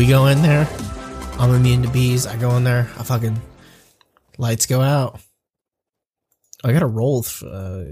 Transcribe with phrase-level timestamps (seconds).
[0.00, 0.66] We go in there.
[1.38, 2.26] I'm immune to bees.
[2.26, 2.88] I go in there.
[2.98, 3.38] I fucking
[4.38, 5.20] lights go out.
[6.64, 7.22] I gotta roll.
[7.22, 7.84] Th- uh,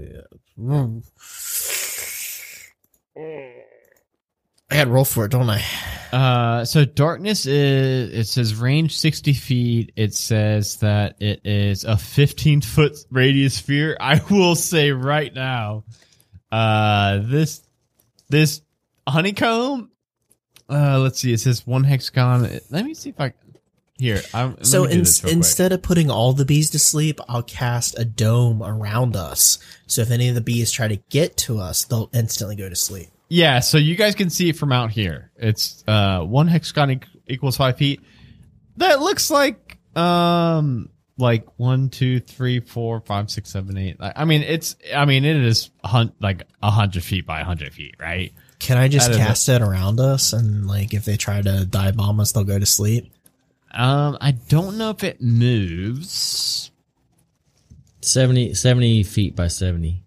[0.57, 1.03] mm.
[3.15, 5.63] I gotta roll for it, don't I?
[6.11, 9.91] Uh, so darkness is it says range sixty feet.
[9.95, 13.95] It says that it is a fifteen foot radius sphere.
[13.99, 15.83] I will say right now,
[16.51, 17.61] uh, this
[18.29, 18.63] this
[19.07, 19.91] honeycomb.
[20.69, 21.33] Uh, let's see.
[21.33, 22.59] It says one hexagon.
[22.69, 23.33] Let me see if I
[23.97, 24.21] here.
[24.33, 25.37] I'm, So in, this real quick.
[25.37, 29.59] instead of putting all the bees to sleep, I'll cast a dome around us.
[29.87, 32.75] So if any of the bees try to get to us, they'll instantly go to
[32.75, 33.07] sleep.
[33.27, 35.31] Yeah, so you guys can see it from out here.
[35.35, 38.01] It's uh one hexagon e- equals five feet.
[38.77, 43.97] That looks like um like one, two, three, four, five, six, seven, eight.
[43.99, 47.41] I I mean, it's I mean it is a hun- like a hundred feet by
[47.41, 48.33] a hundred feet, right?
[48.59, 51.65] Can I just That is cast it around us and like if they try to
[51.65, 53.11] dive bomb us, they'll go to sleep?
[53.71, 56.71] Um, I don't know if it moves.
[58.01, 60.03] 70, 70 feet by 70.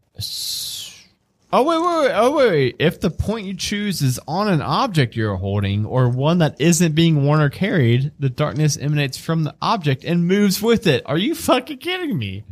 [1.55, 2.15] Oh wait, wait, wait!
[2.15, 2.77] Oh wait, wait!
[2.79, 6.95] If the point you choose is on an object you're holding or one that isn't
[6.95, 11.03] being worn or carried, the darkness emanates from the object and moves with it.
[11.05, 12.45] Are you fucking kidding me?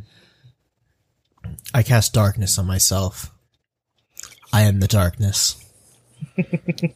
[1.72, 3.32] I cast darkness on myself.
[4.52, 5.59] I am the darkness.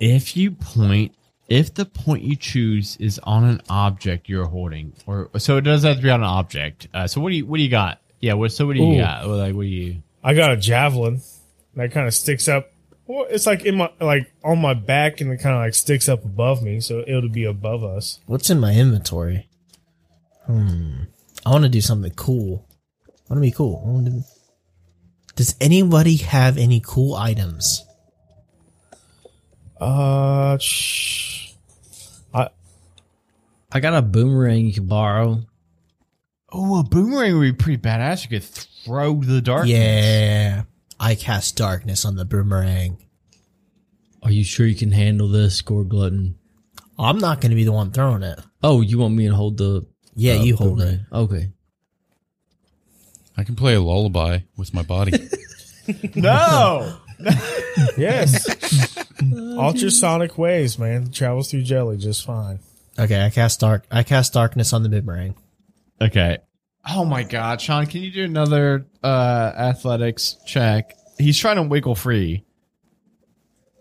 [0.00, 1.14] If you point,
[1.48, 5.84] if the point you choose is on an object you're holding, or so it does
[5.84, 6.88] have to be on an object.
[6.92, 8.00] Uh, so what do you what do you got?
[8.20, 8.34] Yeah.
[8.34, 8.98] What so what do you Ooh.
[8.98, 9.26] got?
[9.26, 10.02] Well, Like what do you?
[10.22, 11.20] I got a javelin
[11.76, 12.70] that kind of sticks up.
[13.06, 16.08] Well, it's like in my like on my back, and it kind of like sticks
[16.08, 18.18] up above me, so it'll be above us.
[18.26, 19.48] What's in my inventory?
[20.46, 21.04] Hmm.
[21.46, 22.66] I want to do something cool.
[23.08, 23.82] I want to be cool.
[23.86, 24.24] I wanna do-
[25.36, 27.84] Does anybody have any cool items?
[29.80, 31.52] Uh, shh.
[32.32, 32.48] I
[33.72, 35.44] I got a boomerang you can borrow.
[36.52, 38.22] Oh, a boomerang would be pretty badass.
[38.22, 39.76] You could throw the darkness.
[39.76, 40.62] Yeah.
[41.00, 42.98] I cast darkness on the boomerang.
[44.22, 46.36] Are you sure you can handle this, Score Glutton?
[46.96, 48.38] I'm not going to be the one throwing it.
[48.62, 49.84] Oh, you want me to hold the.
[50.14, 51.00] Yeah, uh, you hold it.
[51.12, 51.50] Okay.
[53.36, 55.28] I can play a lullaby with my body.
[56.14, 56.96] No.
[57.98, 58.96] yes,
[59.58, 62.58] ultrasonic waves, man, travels through jelly just fine.
[62.98, 63.84] Okay, I cast dark.
[63.90, 65.34] I cast darkness on the boomerang.
[66.00, 66.38] okay.
[66.88, 70.96] Oh my God, Sean, can you do another uh athletics check?
[71.18, 72.44] He's trying to wiggle free.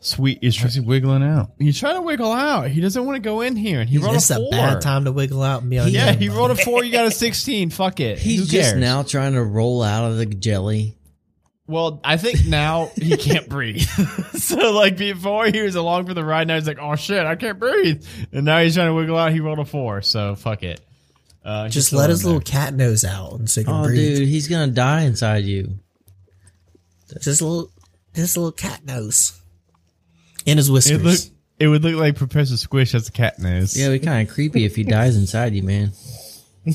[0.06, 1.52] Sweet, he's, try- How's he wiggling out?
[1.60, 2.68] he's trying to wiggle out.
[2.70, 4.52] He doesn't want to go in here, and he rolled It's a a four.
[4.52, 5.90] bad time to wiggle out and be on.
[5.90, 6.36] Yeah, he own.
[6.36, 6.84] rolled a four.
[6.84, 7.70] You got a sixteen.
[7.70, 8.20] Fuck it.
[8.20, 8.82] He's Who just cares?
[8.82, 10.98] now trying to roll out of the jelly.
[11.66, 13.82] Well, I think now he can't breathe.
[14.34, 17.38] so like before he was along for the ride, now he's like, oh shit, I
[17.38, 18.06] can't breathe.
[18.34, 19.32] And now he's trying to wiggle out.
[19.32, 20.02] He rolled a four.
[20.02, 20.82] So fuck it.
[21.46, 23.74] Uh, he's Just still let in his little cat nose out and so he can
[23.74, 24.18] Oh, breathe.
[24.18, 25.80] dude, he's gonna die inside you.
[27.22, 27.70] Just a little,
[28.14, 29.40] just a little cat nose.
[30.48, 31.04] And his It whiskers.
[31.26, 31.34] look.
[31.60, 33.78] It would look like Professor Squish has a cat nose.
[33.78, 35.92] Yeah, it'd be kind of creepy if he dies inside you, man.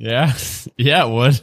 [0.00, 0.32] Yeah.
[0.76, 1.40] yeah, it would.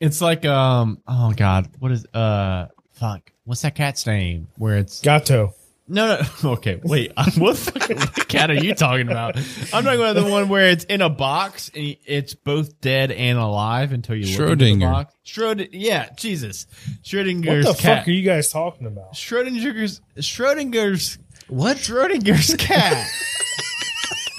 [0.00, 1.00] It's like um.
[1.06, 2.66] Oh god, what is uh?
[2.94, 3.30] Fuck.
[3.44, 4.48] What's that cat's name?
[4.56, 5.54] Where it's Gato.
[5.86, 6.52] No, no.
[6.54, 7.12] Okay, wait.
[7.36, 9.36] what fucking what cat are you talking about?
[9.36, 13.38] I'm talking about the one where it's in a box and it's both dead and
[13.38, 14.92] alive until you look into the Schrodinger.
[14.92, 15.14] box.
[15.26, 15.68] Schrodinger.
[15.72, 16.66] Yeah, Jesus.
[17.02, 17.98] Schrodinger's What Schrodinger's the cat.
[17.98, 19.12] fuck are you guys talking about?
[19.14, 21.18] Schrodinger's Schrodinger's
[21.48, 21.76] What?
[21.76, 23.06] Schrodinger's cat.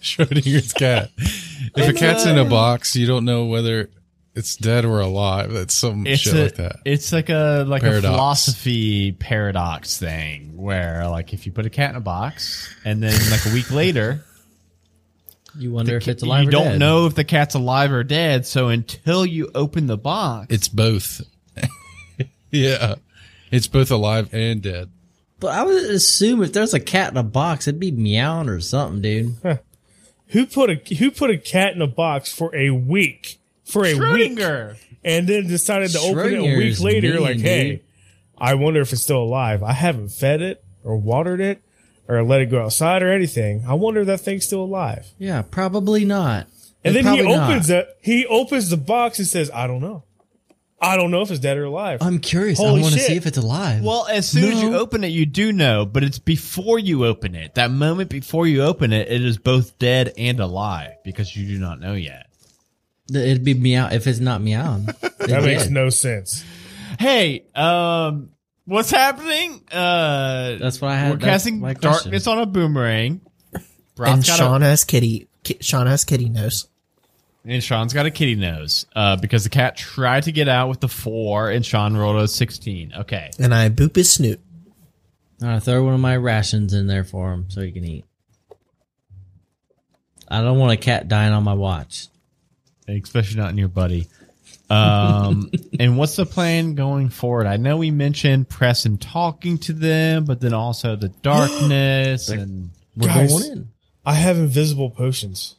[0.00, 1.10] Schrodinger's cat.
[1.18, 3.90] If a cat's in a uh, box, you don't know whether
[4.38, 5.52] it's dead or alive.
[5.52, 6.76] That's some It's shit a, like that.
[6.84, 11.90] It's like a like a philosophy paradox thing where like if you put a cat
[11.90, 14.24] in a box and then like a week later
[15.58, 16.78] You wonder if it's alive you or don't dead.
[16.78, 18.46] know if the cat's alive or dead.
[18.46, 21.22] So until you open the box, It's both.
[22.50, 22.94] yeah.
[23.50, 24.90] It's both alive and dead.
[25.40, 28.60] But I would assume if there's a cat in a box, it'd be meowing or
[28.60, 29.58] something, dude.
[30.28, 33.37] Who put a who put a cat in a box for a week?
[33.68, 34.38] For a week,
[35.04, 37.12] and then decided to open it a week Schrodinger's later.
[37.14, 37.80] mean, like, hey, dude.
[38.38, 39.62] I wonder if it's still alive.
[39.62, 41.60] I haven't fed it or watered it
[42.08, 43.64] or let it go outside or anything.
[43.68, 45.06] I wonder if that thing's still alive.
[45.18, 46.46] Yeah, probably not.
[46.84, 47.50] And then he Probably not.
[47.50, 47.88] opens it.
[48.00, 50.04] He opens the box and says, "I don't know.
[50.80, 52.58] I don't know if it's dead or alive." I'm curious.
[52.58, 53.08] Holy I want to shit.
[53.08, 53.82] see if it's alive.
[53.82, 54.78] Well, as soon as you No.
[54.78, 57.56] open it, you do know, but it's before you open it.
[57.56, 61.58] That moment before you open it, it is both dead and alive because you do
[61.58, 62.26] not know yet.
[63.12, 64.84] It'd be meow if it's not meowing.
[65.18, 66.44] that makes no sense.
[66.98, 68.30] Hey, um,
[68.68, 69.62] What's happening?
[69.72, 71.12] Uh, That's what I had.
[71.12, 73.22] we're casting darkness on a boomerang.
[73.54, 73.64] and
[73.96, 75.26] Brock's a- Sean has kitty.
[75.42, 76.68] Ki- Sean has kitty nose.
[77.46, 80.80] And Sean's got a kitty nose uh, because the cat tried to get out with
[80.80, 82.92] the four, and Sean rolled a 16.
[82.94, 83.30] Okay.
[83.38, 84.38] And I boop his snoot.
[85.42, 88.04] I throw one of my rations in there for him so he can eat.
[90.28, 92.08] I don't want a cat dying on my watch.
[92.88, 94.08] Especially not in your buddy.
[94.70, 95.50] Um,
[95.80, 97.46] and what's the plan going forward?
[97.46, 103.08] I know we mentioned Preston talking to them, but then also the darkness and We're
[103.08, 103.30] Guys.
[103.30, 103.68] going in.
[104.04, 105.54] I have invisible potions.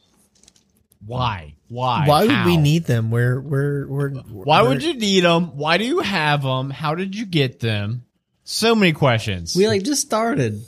[1.06, 1.54] why?
[1.68, 2.04] Why?
[2.06, 2.46] Why would How?
[2.46, 3.10] we need them?
[3.12, 4.10] We're we're we're.
[4.10, 5.56] Why we're- would you need them?
[5.56, 6.70] Why do you have them?
[6.70, 8.04] How did you get them?
[8.42, 9.54] So many questions.
[9.54, 10.64] We like just started.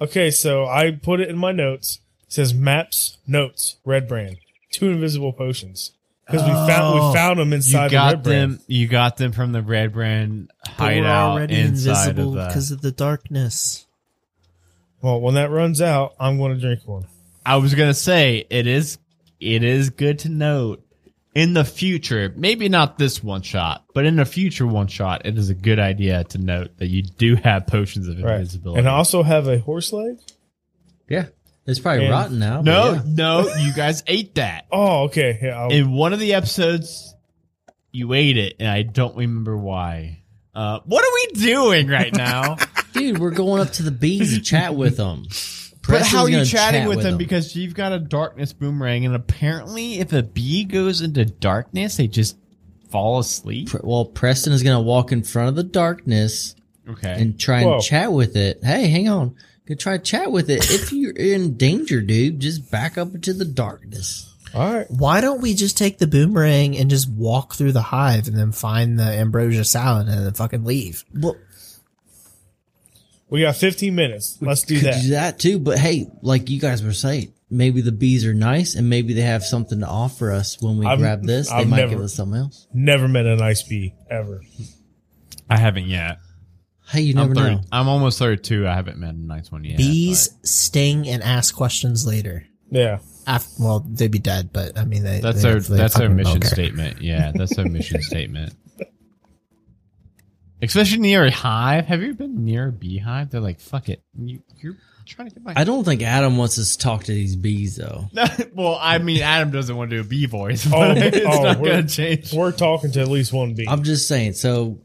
[0.00, 1.98] Okay, so I put it in my notes.
[2.26, 4.36] It says maps, notes, red brand,
[4.70, 5.90] two invisible potions.
[6.26, 7.08] Because we found Oh.
[7.10, 8.52] we found them you inside the got red brand.
[8.52, 8.60] them.
[8.66, 12.80] You got them from the red brand But we're already inside invisible of because of
[12.80, 13.86] the darkness.
[15.02, 17.04] Well, when that runs out, I'm going to drink one.
[17.44, 18.96] I was gonna say it is
[19.38, 20.82] it is good to note
[21.34, 25.36] in the future, maybe not this one shot, but in a future one shot, it
[25.36, 28.36] is a good idea to note that you do have potions of Right.
[28.36, 28.78] invisibility.
[28.78, 30.16] And I also have a horse leg.
[31.08, 31.26] Yeah.
[31.66, 32.56] It's probably And- rotten now.
[32.62, 33.02] but no, yeah.
[33.06, 34.66] no, you guys ate that.
[34.70, 35.38] Oh, okay.
[35.42, 37.14] Yeah, I'll, In one of the episodes,
[37.92, 40.20] you ate it, and I don't remember why.
[40.54, 42.56] Uh, what are we doing right now?
[42.92, 45.24] Dude, we're going up to the bees to chat with them.
[45.88, 47.12] but how are you gonna chatting chat with them?
[47.12, 47.18] them?
[47.18, 52.06] Because you've got a darkness boomerang, and apparently, if a bee goes into darkness, they
[52.08, 52.36] just
[52.90, 53.70] fall asleep.
[53.70, 56.54] Pre- well, Preston is going to walk in front of the darkness
[56.88, 57.12] Okay.
[57.18, 57.80] and try and Whoa.
[57.80, 58.60] chat with it.
[58.62, 59.34] Hey, hang on.
[59.66, 60.70] Gonna try to chat with it.
[60.70, 64.30] If you're in danger, dude, just back up into the darkness.
[64.54, 64.86] all right.
[64.90, 68.52] Why don't we just take the boomerang and just walk through the hive and then
[68.52, 71.04] find the ambrosia salad and then fucking leave?
[71.14, 71.36] Well,
[73.30, 74.36] We got 15 minutes.
[74.42, 75.02] Let's do could that.
[75.02, 75.58] do that too.
[75.58, 79.22] But hey, like you guys were saying, maybe the bees are nice and maybe they
[79.22, 81.48] have something to offer us when we I've- grab this.
[81.48, 82.66] They I've might never- give us something else.
[82.74, 84.42] Never met a nice bee ever.
[85.48, 86.18] I haven't yet.
[86.86, 87.60] Hey, you I'm, never 30, know.
[87.72, 88.66] I'm almost 32.
[88.68, 89.78] I haven't met a nice one yet.
[89.78, 92.46] Bees sting and ask questions later.
[92.70, 92.98] Yeah.
[93.26, 95.20] After, well, they'd be dead, but I mean, they.
[95.20, 97.00] That's they, our they that's our mission don't statement.
[97.00, 98.54] Yeah, that's our mission statement.
[100.60, 101.86] Especially near a hive.
[101.86, 103.30] Have you been near a beehive?
[103.30, 104.76] They're like, "Fuck it, you, you're
[105.06, 107.76] trying to get my." I don't think Adam wants us to talk to these bees
[107.76, 108.08] though.
[108.54, 111.42] well, I mean, Adam doesn't want to do a bee voice, Oh, but it's oh,
[111.42, 112.32] not we're- going to change.
[112.32, 113.66] We're talking to at least one bee.
[113.68, 114.34] I'm just saying.
[114.34, 114.80] So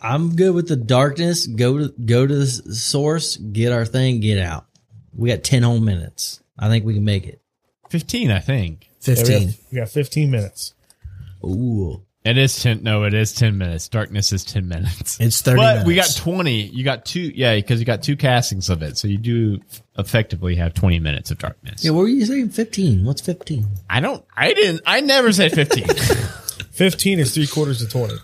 [0.00, 1.46] I'm good with the darkness.
[1.46, 4.66] Go to go to the source, get our thing, get out.
[5.14, 6.40] We got ten whole minutes.
[6.58, 7.40] I think we can make it.
[7.90, 8.88] Fifteen, I think.
[9.02, 9.46] Yeah, we, 15.
[9.48, 10.74] got, we got 15 minutes.
[11.44, 12.82] Ooh, It is ten.
[12.82, 13.88] No, it is ten minutes.
[13.88, 15.18] Darkness is ten minutes.
[15.20, 16.62] It's 30 But we got 20.
[16.62, 17.20] You got two.
[17.34, 18.98] Yeah, because you got two castings of it.
[18.98, 19.60] So you do
[19.96, 21.84] effectively have 20 minutes of darkness.
[21.84, 21.92] yeah.
[21.92, 22.50] What were you saying?
[22.50, 23.04] Fifteen.
[23.04, 23.66] What's fifteen?
[23.88, 25.86] I don't, I didn't, I never said 15.
[26.72, 28.14] 15 is three quarters of 20.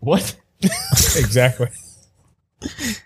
[0.00, 0.36] What?
[1.16, 1.68] Exactly.
[2.60, 3.02] This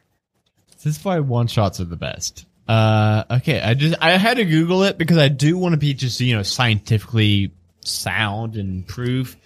[0.85, 2.47] is why one shots are the best.
[2.67, 3.61] Uh, okay.
[3.61, 6.35] I just, I had to Google it because I do want to be just, you
[6.35, 9.37] know, scientifically sound and proof.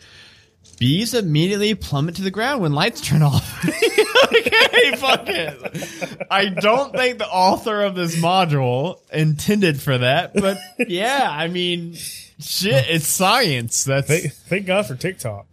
[0.79, 3.65] Bees immediately plummet to the ground when lights turn off.
[3.65, 6.26] okay, fuck it.
[6.31, 11.95] I don't think the author of this module intended for that, but yeah, I mean,
[11.95, 13.85] shit, it's science.
[13.85, 15.47] That's Thank, thank God for TikTok.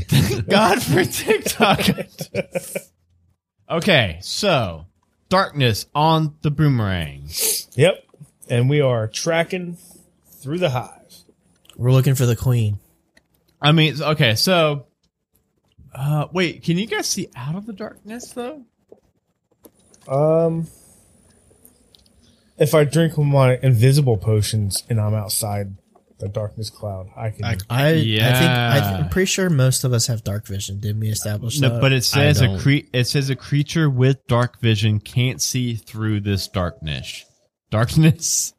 [0.48, 1.80] God for TikTok.
[3.70, 4.86] okay, so
[5.28, 7.28] darkness on the boomerang.
[7.74, 8.04] Yep.
[8.48, 9.76] And we are tracking
[10.42, 11.24] through the hive.
[11.76, 12.78] We're looking for the queen.
[13.60, 14.86] I mean, okay, so
[15.94, 18.64] uh wait, can you guys see out of the darkness though?
[20.06, 20.68] Um,
[22.56, 25.76] if I drink my invisible potions and I'm outside
[26.18, 27.44] the darkness cloud, I can.
[27.44, 28.72] I- I, I think Yeah.
[28.74, 30.80] I, I'm pretty sure most of us have dark vision.
[30.80, 31.80] Didn't we establish No, that?
[31.80, 36.20] but it says a cre- it says a creature with dark vision can't see through
[36.20, 37.24] this darkness.
[37.70, 38.54] Darkness.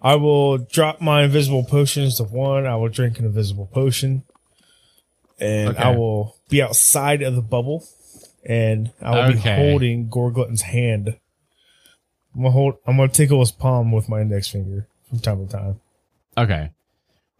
[0.00, 2.66] I will drop my invisible potions to one.
[2.66, 4.24] I will drink an invisible potion,
[5.38, 5.82] and Okay.
[5.82, 7.84] I will be outside of the bubble,
[8.44, 9.56] and I will Okay.
[9.56, 11.16] be holding Gorglutton's hand.
[12.34, 12.74] I'm gonna hold.
[12.86, 15.80] I'm gonna tickle his palm with my index finger from time to time.
[16.38, 16.70] Okay.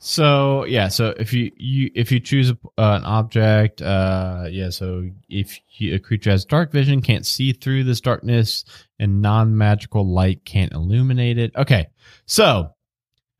[0.04, 5.08] So yeah, so if you, you if you choose uh, an object, uh, yeah, so
[5.28, 8.64] if you, a creature has dark vision, can't see through this darkness,
[8.98, 11.54] and non magical light can't illuminate it.
[11.54, 11.86] Okay,
[12.26, 12.70] so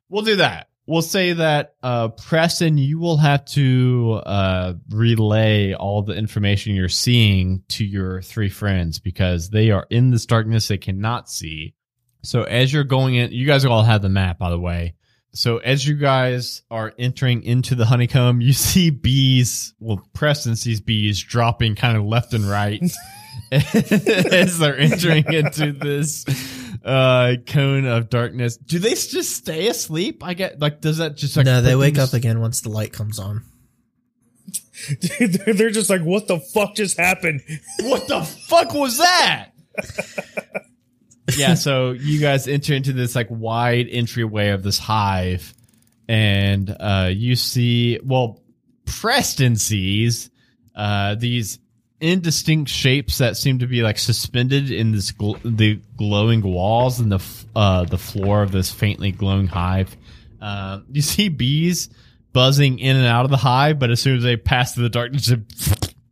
[0.09, 0.69] we'll do that.
[0.87, 6.88] we'll say that uh, Preston, you will have to uh, relay all the information you're
[6.88, 11.75] seeing to your three friends because they are in this darkness they cannot see.
[12.23, 14.95] So as you're going in, you guys all have the map, by the way.
[15.35, 19.75] So as you guys are entering into the honeycomb, you see bees.
[19.81, 22.83] Well, Preston sees bees dropping kind of left and right
[23.53, 26.25] as they're entering into this
[26.85, 28.59] uh cone of darkness.
[28.59, 30.23] Do they just stay asleep?
[30.23, 32.93] I get like, does that just like no, they wake up again once the light
[32.93, 33.43] comes on.
[35.01, 37.41] they're, they're just like, what the fuck just happened?
[37.81, 39.53] what the fuck was that?
[41.37, 45.55] yeah, so you guys enter into this like wide entryway of this hive,
[46.09, 48.41] and uh, you see, well,
[48.85, 50.31] Preston sees
[50.75, 51.59] uh, these
[52.00, 57.12] indistinct shapes that seem to be like suspended in this gl- the glowing walls and
[57.12, 57.23] the
[57.55, 59.97] uh, the floor of this faintly glowing hive.
[60.41, 61.88] Uh, you see bees
[62.33, 64.88] buzzing in and out of the hive, but as soon as they pass through the
[64.91, 65.37] darkness, they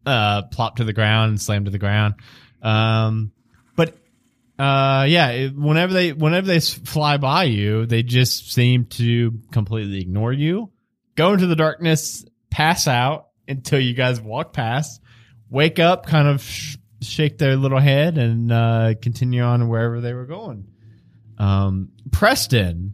[0.07, 2.15] uh, plop to the ground and slam to the ground.
[2.63, 3.33] Um,
[4.61, 10.03] uh, yeah, it, whenever they whenever they fly by you, they just seem to completely
[10.03, 10.71] ignore you,
[11.15, 15.01] go into the darkness, pass out until you guys walk past,
[15.49, 20.13] wake up, kind of sh- shake their little head, and uh, continue on wherever they
[20.13, 20.67] were going.
[21.39, 22.93] Um, Preston,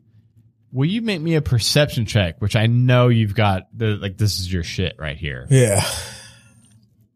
[0.71, 2.41] will you make me a perception check?
[2.41, 3.65] Which I know you've got.
[3.77, 5.49] The, like this is your shit right here.
[5.51, 5.85] Yeah.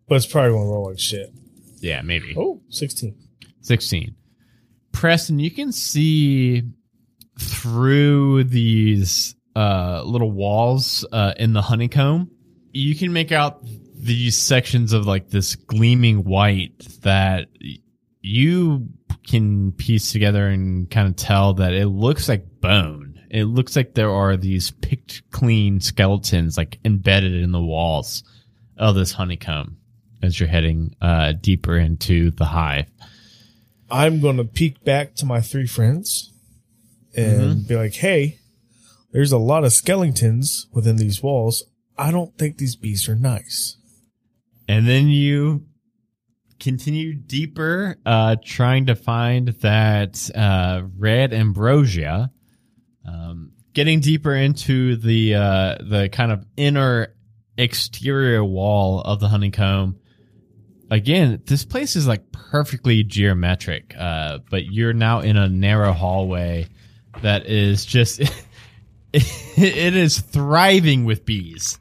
[0.09, 1.33] But it's probably to roll like shit.
[1.78, 2.35] Yeah, maybe.
[2.37, 3.14] Oh, 16.
[3.61, 4.16] 16.
[4.92, 6.62] Preston, you can see
[7.38, 12.30] through these uh, little walls uh, in the honeycomb.
[12.73, 17.49] You can make out these sections of like this gleaming white that
[18.20, 18.88] you
[19.26, 23.20] can piece together and kind of tell that it looks like bone.
[23.30, 28.25] It looks like there are these picked clean skeletons like embedded in the walls
[28.76, 29.76] of this honeycomb
[30.23, 32.90] as you're heading uh, deeper into the hive.
[33.90, 36.32] I'm going to peek back to my three friends
[37.16, 38.38] and be like, hey,
[39.12, 41.64] there's a lot of skeletons within these walls.
[41.99, 43.76] I don't think these bees are nice.
[44.68, 45.66] and then you
[46.61, 52.30] continue deeper, uh, trying to find that uh, red ambrosia.
[53.06, 57.14] Um, getting deeper into the uh, the kind of inner
[57.56, 59.99] exterior wall of the honeycomb.
[60.90, 66.66] Again, this place is like perfectly geometric, uh, but you're now in a narrow hallway
[67.23, 68.20] that is just
[69.12, 71.78] it is thriving with bees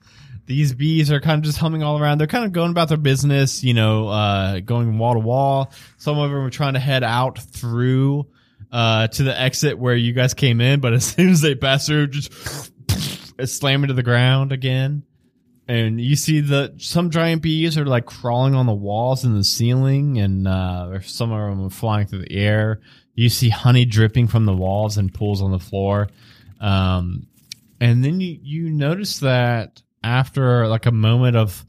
[0.50, 2.18] these bees are kind of just humming all around.
[2.18, 5.72] They're kind of going about their business, you know, uh, going wall to wall.
[5.98, 8.25] Some of them are trying to head out through,
[8.72, 11.86] uh, to the exit where you guys came in, but as soon as they pass
[11.86, 12.34] through, just
[13.46, 15.04] slam into the ground again.
[15.70, 19.44] And you see the, some giant bees are like crawling on the walls and the
[19.44, 22.82] ceiling and, uh, some of them are flying through the air.
[23.14, 26.10] You see honey dripping from the walls and pools on the floor.
[26.60, 27.28] Um,
[27.80, 31.66] and then you, you notice that after like a moment of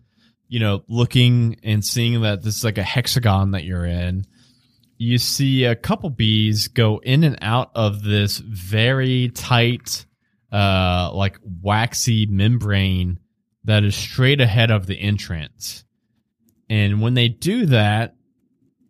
[0.48, 4.24] you know looking and seeing that this is like a hexagon that you're in
[4.98, 10.04] you see a couple bees go in and out of this very tight
[10.52, 13.18] uh like waxy membrane
[13.64, 15.84] that is straight ahead of the entrance.
[16.68, 18.14] And when they do that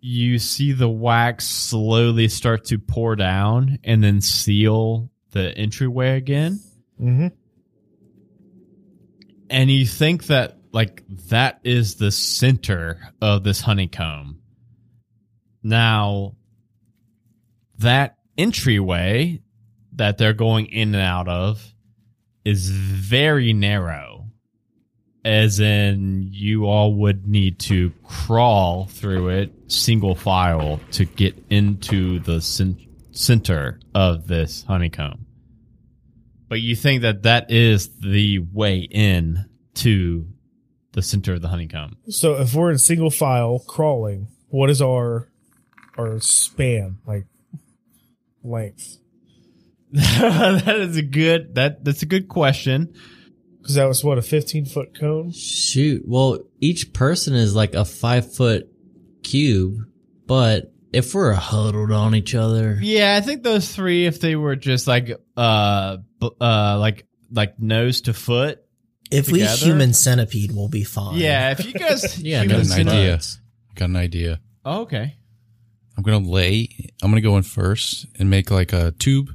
[0.00, 6.60] you see the wax slowly start to pour down and then seal the entryway again.
[7.00, 7.28] Mm-hmm.
[9.48, 14.42] and you think that like that is the center of this honeycomb.
[15.62, 16.34] Now
[17.78, 19.40] that entryway
[19.94, 21.74] that they're going in and out of
[22.44, 24.09] is very narrow
[25.24, 32.18] as in you all would need to crawl through it single file to get into
[32.20, 32.40] the
[33.12, 35.26] center of this honeycomb
[36.50, 40.26] but you think that that is the way in to
[40.92, 41.96] the center of the honeycomb.
[42.08, 45.28] So if we're in single file crawling, what is our
[45.96, 47.26] our span like
[48.42, 48.98] length?
[49.92, 52.94] that is a good that that's a good question.
[53.60, 55.32] Because that was what a 15 foot cone.
[55.32, 56.02] Shoot.
[56.06, 58.68] Well, each person is like a five foot
[59.22, 59.76] cube,
[60.26, 64.56] but if we're huddled on each other, Yeah, I think those three, if they were
[64.56, 68.60] just like uh b- uh like like nose to foot.
[69.10, 69.64] If we Together?
[69.66, 71.18] human centipede, we'll be fine.
[71.18, 73.12] Yeah, if you guys yeah, human no got an centipede- idea.
[73.12, 73.40] butts.
[73.74, 74.40] Got an idea.
[74.64, 75.16] Oh, okay.
[75.96, 76.68] I'm gonna lay.
[77.02, 79.30] I'm gonna go in first and make like a tube.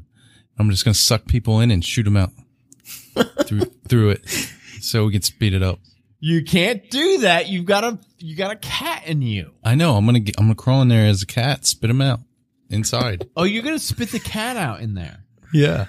[0.57, 2.31] I'm just gonna suck people in and shoot them out.
[3.45, 4.27] Through through it,
[4.81, 5.79] so we can speed it up.
[6.19, 7.49] You can't do that.
[7.49, 9.51] You've got a you got a cat in you.
[9.63, 9.95] I know.
[9.95, 12.19] I'm gonna get, I'm gonna crawl in there as a cat, spit him out
[12.69, 13.27] inside.
[13.37, 15.23] Oh, you're gonna spit the cat out in there.
[15.53, 15.85] Yeah.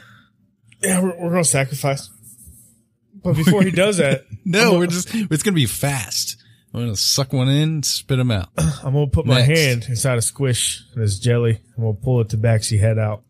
[0.82, 2.10] Yeah, we're, we're gonna sacrifice.
[3.22, 5.08] But before he does that, No, we're just.
[5.14, 6.36] It's gonna be fast.
[6.74, 8.50] I'm gonna suck one in, spit him out.
[8.58, 9.58] I'm gonna put my Next.
[9.58, 11.60] hand inside a squish and this jelly.
[11.76, 13.22] I'm gonna pull the tabaxi head out.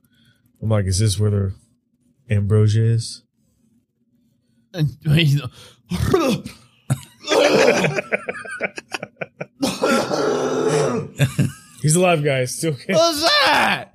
[0.61, 1.55] I'm like, is this where the
[2.29, 3.23] ambrosia is?
[4.77, 4.97] And
[11.83, 12.55] He's alive, guys.
[12.57, 12.93] Still okay.
[12.95, 13.91] What's that?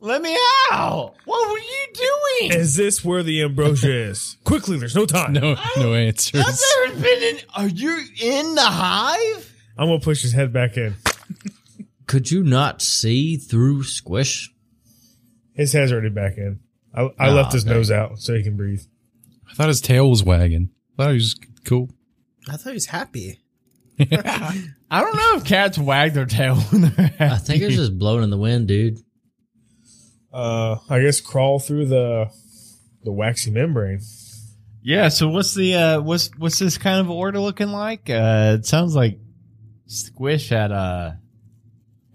[0.00, 0.36] Let me
[0.70, 1.14] out!
[1.24, 2.60] What were you doing?
[2.60, 4.36] Is this where the ambrosia is?
[4.44, 5.32] Quickly, there's no time.
[5.32, 6.62] No, no I've answers.
[6.86, 7.38] never been in.
[7.54, 9.54] Are you in the hive?
[9.78, 10.96] I'm gonna push his head back in.
[12.06, 14.52] Could you not see through Squish?
[15.54, 16.60] His head's already back in.
[16.94, 17.74] I, I Ah, left his okay.
[17.74, 18.82] nose out so he can breathe.
[19.50, 20.70] I thought his tail was wagging.
[20.98, 21.34] I thought he was
[21.64, 21.90] cool.
[22.48, 23.40] I thought he was happy.
[24.00, 27.24] I don't know if cats wag their tail when they're happy.
[27.34, 28.98] I think it's just blowing in the wind, dude.
[30.32, 32.30] Uh, I guess crawl through the
[33.04, 34.00] the waxy membrane.
[34.82, 35.08] Yeah.
[35.08, 38.10] So what's the uh what's what's this kind of order looking like?
[38.10, 39.18] Uh, it sounds like
[39.86, 41.12] Squish had uh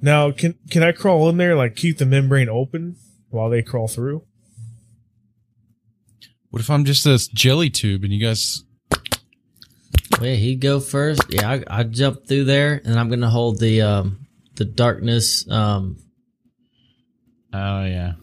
[0.01, 2.97] Now, can can I crawl in there like keep the membrane open
[3.29, 4.23] while they crawl through?
[6.49, 8.63] What if I'm just a jelly tube and you guys?
[10.19, 11.21] Wait, he'd go first.
[11.29, 15.97] Yeah, I, I jump through there, and I'm gonna hold the um the darkness um
[17.53, 18.13] oh yeah.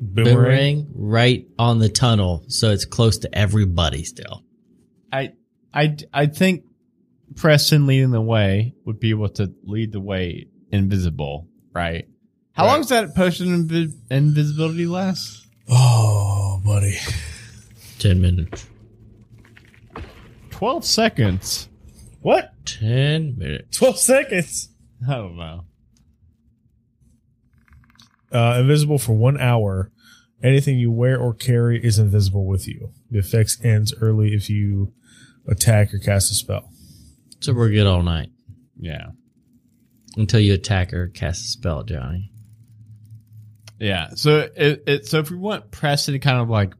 [0.00, 4.44] boomerang right on the tunnel, so it's close to everybody still.
[5.12, 5.32] I
[5.74, 6.64] I I think
[7.36, 12.06] Preston leading the way would be able to lead the way invisible, right?
[12.52, 12.70] How Right.
[12.72, 15.46] long does that potion invi- invisibility last?
[15.68, 16.96] Oh, buddy.
[18.00, 18.66] Ten minutes.
[20.50, 21.68] Twelve seconds.
[22.22, 22.52] What?
[22.64, 23.76] Ten minutes.
[23.78, 24.70] Twelve seconds.
[25.08, 25.64] I don't know.
[28.32, 29.90] Uh, invisible for one hour.
[30.42, 32.90] Anything you wear or carry is invisible with you.
[33.10, 34.94] The effects ends early if you
[35.46, 36.70] attack or cast a spell.
[37.40, 38.30] So we're good all night
[38.78, 39.08] Yeah.
[40.16, 42.30] until you attack or cast a spell, Johnny.
[43.78, 44.10] Yeah.
[44.14, 46.72] So it, it so if we want Preston to kind of like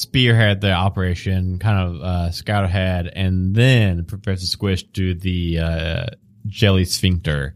[0.00, 6.06] spearhead the operation, kind of uh, scout ahead, and then Professor Squish do the uh,
[6.46, 7.54] jelly sphincter,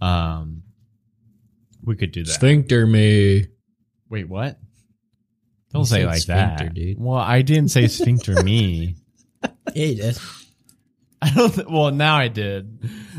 [0.00, 0.62] um,
[1.84, 2.32] we could do that.
[2.32, 3.46] Sphincter me.
[4.08, 4.58] Wait, what?
[5.72, 6.96] Don't You say it like that, dude.
[6.98, 8.96] Well, I didn't say sphincter me.
[9.74, 10.18] Yeah, he did.
[11.20, 11.52] I don't.
[11.54, 12.78] Th- well, now I did.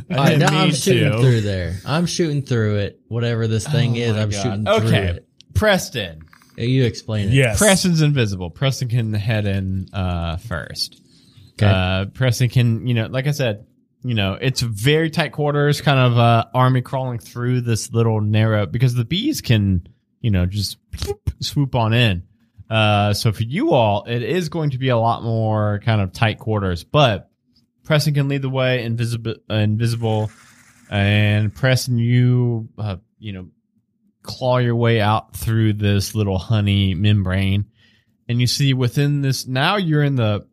[0.09, 1.19] I All right, didn't now I'm shooting to.
[1.19, 1.75] through there.
[1.85, 2.99] I'm shooting through it.
[3.07, 4.41] Whatever this thing Oh is, I'm God.
[4.41, 5.19] shooting through Okay.
[5.53, 6.21] Preston.
[6.57, 7.33] You explain it.
[7.33, 7.59] Yes.
[7.59, 8.49] Preston's invisible.
[8.49, 11.01] Preston can head in uh, first.
[11.53, 11.65] Okay.
[11.65, 13.65] Uh, Preston can, you know, like I said,
[14.03, 18.65] you know, it's very tight quarters, kind of uh, army crawling through this little narrow
[18.65, 19.87] because the bees can,
[20.21, 20.77] you know, just
[21.41, 22.23] swoop on in.
[22.69, 26.11] Uh, so for you all, it is going to be a lot more kind of
[26.11, 27.29] tight quarters, but
[27.85, 30.29] Preston can lead the way, invisible, uh, invisible,
[30.89, 33.47] and Preston, you, uh, you know,
[34.27, 37.65] claw your way out through this little honey membrane,
[38.27, 39.47] and you see within this.
[39.47, 40.45] Now you're in the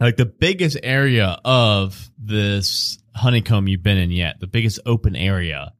[0.00, 5.72] like the biggest area of this honeycomb you've been in yet, the biggest open area.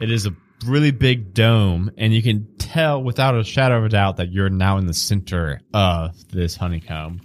[0.00, 0.34] It is a
[0.66, 4.50] really big dome, and you can tell without a shadow of a doubt that you're
[4.50, 7.20] now in the center of this honeycomb.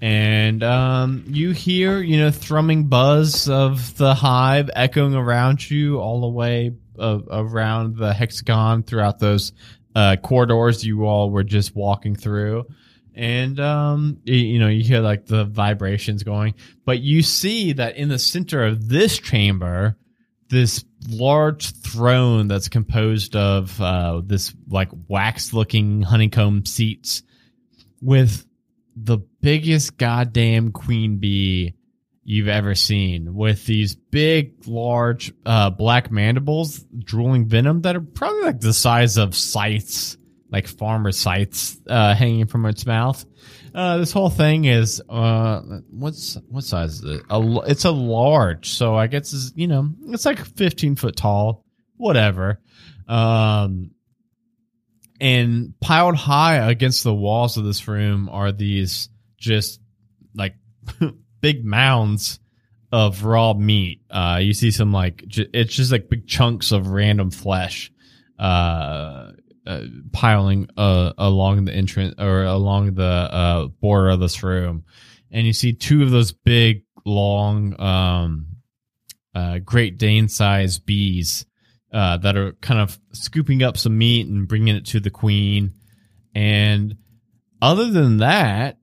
[0.00, 6.20] And um, you hear, you know, thrumming buzz of the hive echoing around you all
[6.20, 9.52] the way around the hexagon throughout those
[9.94, 12.64] uh, corridors you all were just walking through.
[13.14, 16.54] And um y- you know you hear like the vibrations going.
[16.84, 19.96] But you see that in the center of this chamber
[20.48, 27.22] this large throne that's composed of uh this like wax looking honeycomb seats
[28.02, 28.44] with
[28.94, 31.74] the biggest goddamn queen bee
[32.28, 38.42] you've ever seen with these big large uh black mandibles drooling venom that are probably
[38.42, 40.18] like the size of scythes
[40.50, 43.24] like farmer scythes uh, hanging from its mouth.
[43.74, 45.60] Uh, this whole thing is uh,
[45.90, 47.22] what's what size is it?
[47.28, 51.64] A, it's a large, so I guess it's, you know it's like fifteen foot tall,
[51.96, 52.60] whatever.
[53.08, 53.90] Um,
[55.20, 59.08] and piled high against the walls of this room are these
[59.38, 59.80] just
[60.34, 60.54] like
[61.40, 62.40] big mounds
[62.92, 64.02] of raw meat.
[64.10, 67.92] Uh, you see some like j- it's just like big chunks of random flesh
[68.38, 69.32] uh
[69.66, 74.84] uh, piling uh, along the entrance or along the uh, border of this room,
[75.30, 78.46] and you see two of those big, long, um,
[79.34, 81.46] uh, Great Dane sized bees
[81.92, 85.74] uh, that are kind of scooping up some meat and bringing it to the queen.
[86.34, 86.96] And
[87.60, 88.78] other than that,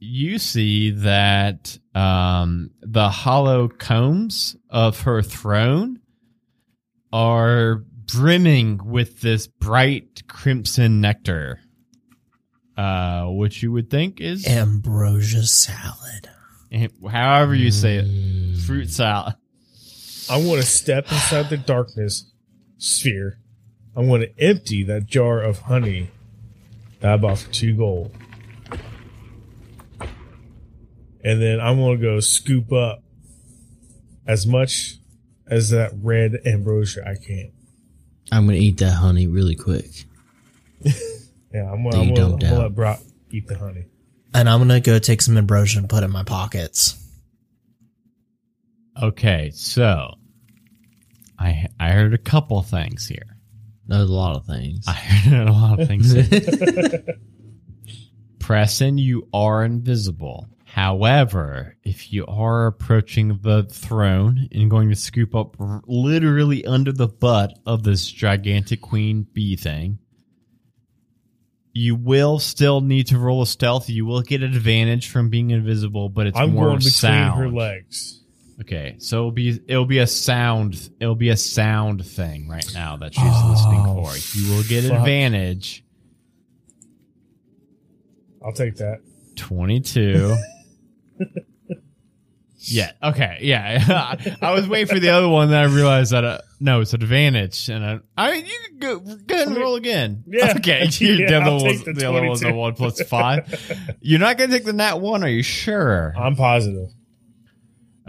[0.00, 6.00] you see that um, the hollow combs of her throne
[7.12, 11.60] are brimming with this bright crimson nectar,
[12.76, 16.30] uh, which you would think is, Ambrosia salad.
[17.10, 19.34] however you say it, fruit salad.
[20.30, 22.30] I want to step inside the darkness
[22.78, 23.38] sphere.
[23.96, 26.10] I want to empty that jar of honey
[27.00, 28.14] that I bought for two gold.
[31.22, 33.02] And then I'm going to go scoop up
[34.26, 34.96] as much
[35.46, 37.52] as that red ambrosia I can.
[38.32, 39.86] I'm gonna eat that honey really quick.
[41.52, 42.58] Yeah, I'm going That you to dumped out.
[42.60, 43.00] let Brock
[43.32, 43.86] eat the honey.
[44.32, 46.96] And I'm gonna go take some ambrosia and put it in my pockets.
[49.02, 50.14] Okay, so
[51.36, 53.36] I I heard a couple things here.
[53.88, 54.84] There's a lot of things.
[54.86, 56.12] I heard a lot of things.
[56.12, 57.02] here.
[58.38, 60.46] Preston, you are invisible.
[60.70, 67.08] However, if you are approaching the throne and going to scoop up literally under the
[67.08, 69.98] butt of this gigantic queen bee thing,
[71.72, 73.90] you will still need to roll a stealth.
[73.90, 77.40] You will get advantage from being invisible, but it's I'm more going between sound.
[77.40, 78.22] her legs.
[78.60, 82.96] Okay, so it'll be it'll be a sound it'll be a sound thing right now
[82.98, 84.38] that she's oh, listening Oh, for.
[84.38, 85.00] You will get fuck.
[85.00, 85.82] advantage.
[88.44, 89.00] I'll take that.
[89.34, 90.36] Twenty two.
[92.58, 92.92] yeah.
[93.02, 93.38] Okay.
[93.40, 94.14] Yeah.
[94.42, 97.68] I was waiting for the other one, then I realized that uh, no, it's advantage,
[97.68, 100.24] and I, I mean you can go go ahead and roll again.
[100.26, 100.54] Yeah.
[100.56, 100.88] Okay.
[101.00, 103.96] Yeah, the other I'll one's the the other one's a one plus five.
[104.00, 106.12] You're not gonna take the nat one, are you sure?
[106.16, 106.90] I'm positive.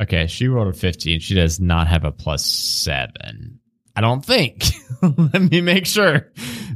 [0.02, 1.20] Okay, she rolled a 15.
[1.20, 3.60] She does not have a plus seven.
[3.96, 4.64] I don't think.
[5.02, 6.32] Let me make sure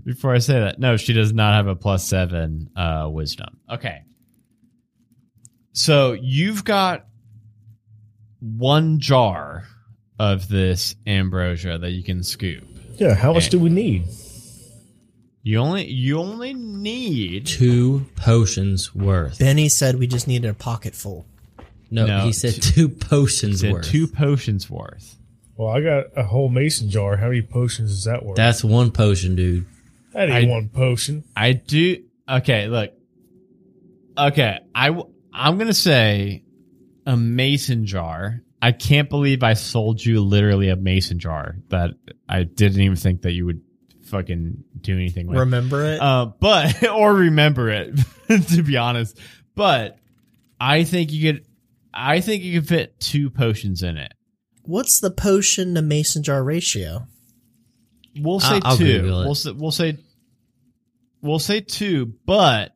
[0.06, 0.80] before I say that.
[0.80, 3.58] No, she does not have a plus seven uh, wisdom.
[3.72, 4.04] Okay.
[5.78, 7.06] So you've got
[8.40, 9.66] one jar
[10.18, 12.64] of this ambrosia that you can scoop.
[12.98, 13.50] Yeah, how much Okay.
[13.52, 14.06] do we need?
[15.44, 19.38] You only you only need two potions worth.
[19.38, 21.26] Benny said we just needed a pocket full.
[21.92, 23.86] No, No, he said two- two potions said worth.
[23.86, 25.18] two potions worth.
[25.58, 27.18] Well, I got a whole mason jar.
[27.18, 28.38] How many potions is that worth?
[28.38, 29.66] That's one potion, dude.
[30.14, 31.26] that ain't I- one potion.
[31.36, 32.02] I do.
[32.30, 32.94] Okay, look.
[34.18, 36.44] Okay, I w- I'm gonna say
[37.06, 38.42] a mason jar.
[38.62, 41.92] I can't believe I sold you literally a mason jar that
[42.28, 43.62] I didn't even think that you would
[44.06, 45.38] fucking do anything with.
[45.40, 46.02] Remember it?
[46.02, 48.00] Uh, but or remember it
[48.50, 49.20] to be honest.
[49.56, 50.00] But
[50.60, 51.46] I think you could.
[51.94, 54.14] I think you could fit two potions in it.
[54.64, 57.08] What's the potion to mason jar ratio?
[58.18, 59.26] We'll say I'll 2 Google it.
[59.26, 59.98] We'll say we'll say
[61.22, 62.74] we'll say two, but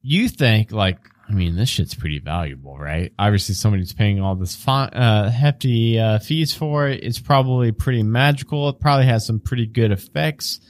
[0.00, 3.12] you think like I mean this shit's pretty valuable, right?
[3.18, 7.02] Obviously somebody's paying all this fi- uh, hefty uh, fees for it.
[7.02, 8.68] It's probably pretty magical.
[8.68, 10.60] It probably has some pretty good effects.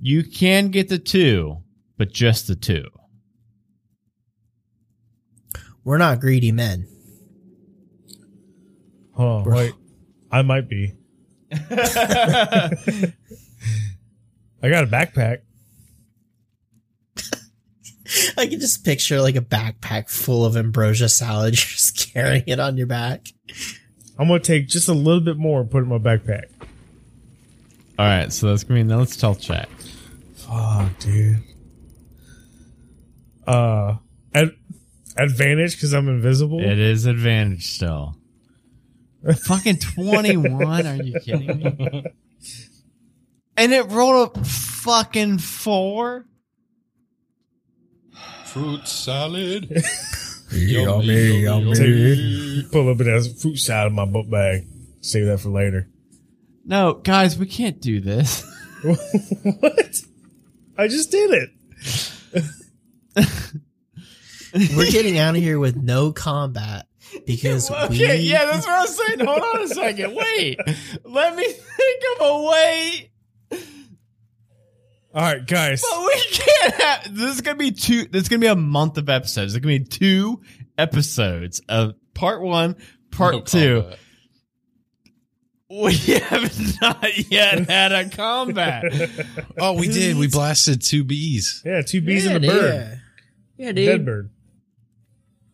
[0.00, 1.58] You can get the two,
[1.96, 2.84] but just the two.
[5.84, 6.86] We're not greedy men.
[9.14, 9.74] Hold on, wait.
[10.30, 10.94] I might be.
[14.62, 15.38] I got a backpack.
[18.36, 21.54] I can just picture like a backpack full of ambrosia salad.
[21.54, 23.28] You're just carrying it on your back.
[24.18, 26.44] I'm gonna take just a little bit more and put it in my backpack.
[27.98, 29.68] All right, so that's gonna be now let's stealth check.
[30.34, 31.42] Fuck, dude.
[33.46, 33.96] Uh,
[34.34, 34.56] ad-
[35.16, 36.60] advantage because I'm invisible.
[36.60, 38.16] It is advantage still.
[39.44, 40.86] Fucking 21.
[40.86, 42.04] Are you kidding me?
[43.56, 46.24] And it rolled a fucking four?
[48.52, 49.70] Fruit salad.
[50.50, 54.66] Yummy, Take, put a little bit of fruit salad in my book bag.
[55.00, 55.88] Save that for later.
[56.64, 58.42] No, guys, we can't do this.
[58.82, 60.02] what?
[60.76, 62.44] I just did it.
[64.76, 66.86] We're getting out of here with no combat
[67.24, 69.20] because Okay, we, yeah, that's what I was saying.
[69.20, 70.16] Hold on a second.
[70.16, 70.58] Wait.
[71.04, 73.09] Let me think of a way.
[75.12, 75.82] All right, guys.
[75.82, 78.96] But we can't have this is gonna be two this is gonna be a month
[78.98, 79.54] of episodes.
[79.54, 80.40] It's gonna be two
[80.78, 82.76] episodes of part one,
[83.10, 83.80] part No two.
[83.82, 83.98] combat.
[85.72, 88.84] We have not yet had a combat.
[89.58, 90.16] Oh, we did.
[90.16, 91.62] We blasted two bees.
[91.64, 93.00] Yeah, two bees Yeah, and a bird.
[93.56, 94.04] Yeah, Dead dude.
[94.06, 94.30] bird.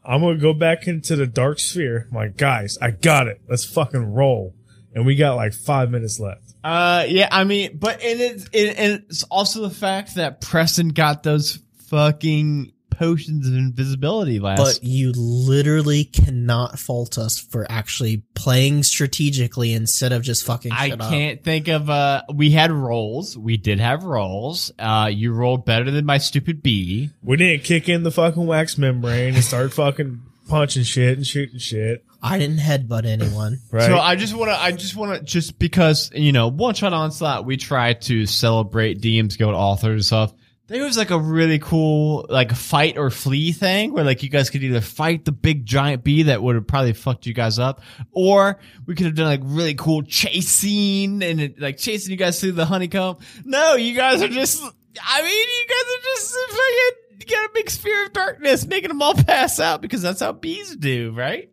[0.05, 2.07] I'm gonna go back into the dark sphere.
[2.11, 3.40] I'm like, guys, I got it.
[3.49, 4.55] Let's fucking roll.
[4.95, 6.45] And we got like five minutes left.
[6.66, 10.88] Uh, yeah, I mean, but and it's it, and it's also the fact that Preston
[10.88, 14.59] got those fucking potions of invisibility last.
[14.59, 20.88] But you literally cannot fault us for actually playing strategically instead of just fucking I
[20.88, 21.09] shit up.
[21.11, 23.38] can't think of uh we had rolls.
[23.38, 24.72] We did have rolls.
[24.76, 27.11] Uh you rolled better than my stupid bee.
[27.22, 31.59] We didn't kick in the fucking wax membrane and start fucking punching shit and shooting
[31.59, 32.04] shit.
[32.22, 33.61] I didn't headbutt anyone.
[33.70, 33.87] Right?
[33.87, 36.92] So I just want to I just want to just because, you know, one shot
[36.92, 40.35] onslaught we try to celebrate DM's Guild authors and stuff.
[40.68, 44.50] There was like a really cool like fight or flee thing where like you guys
[44.50, 47.82] could either fight the big giant bee that would have probably fucked you guys up,
[48.11, 52.40] or we could have done like really cool chasing and it, like chasing you guys
[52.40, 53.18] through the honeycomb.
[53.44, 54.61] No, you guys are just
[55.04, 58.88] I mean, you guys are just fucking you got a big sphere of darkness making
[58.88, 61.50] them all pass out because that's how bees do, right?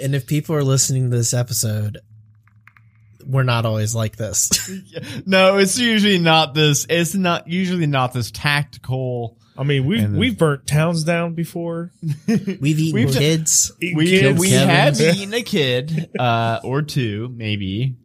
[0.00, 1.98] And if people are listening to this episode,
[3.26, 4.50] we're not always like this.
[5.26, 6.86] No, it's usually not this.
[6.88, 9.36] It's not usually not this tactical.
[9.56, 11.90] I mean, we've we've burnt towns down before.
[12.26, 13.72] We've eaten We've- kids.
[13.82, 14.38] Eaten we, kids.
[14.40, 17.96] we have eaten a kid, uh, or two maybe.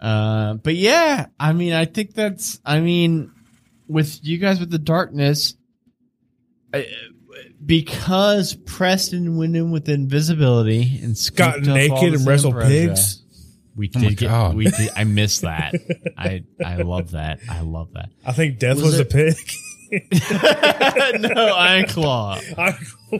[0.00, 2.60] Uh, but yeah, I mean, I think that's.
[2.64, 3.32] I mean,
[3.88, 5.54] with you guys with the darkness,
[6.72, 6.80] uh,
[7.64, 13.22] because Preston went in with invisibility and got scooped up all naked and wrestled pigs.
[13.76, 14.28] We Oh did my get.
[14.28, 14.56] God.
[14.56, 14.90] We did.
[14.96, 15.74] I miss that.
[16.18, 17.38] I I love that.
[17.48, 18.10] I love that.
[18.26, 19.36] I think Death Was was, a it- pig.
[21.34, 22.38] no, Iron Claw.
[22.58, 22.76] I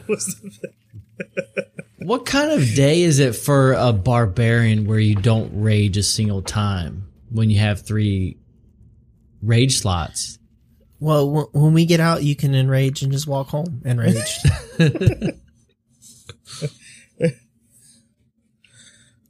[0.09, 1.67] was the pig.
[1.99, 6.41] What kind of day is it for a barbarian where you don't rage a single
[6.43, 8.39] time when you have three
[9.43, 10.39] rage slots?
[11.01, 14.47] Well, w- when we get out, you can enrage and just walk home enraged.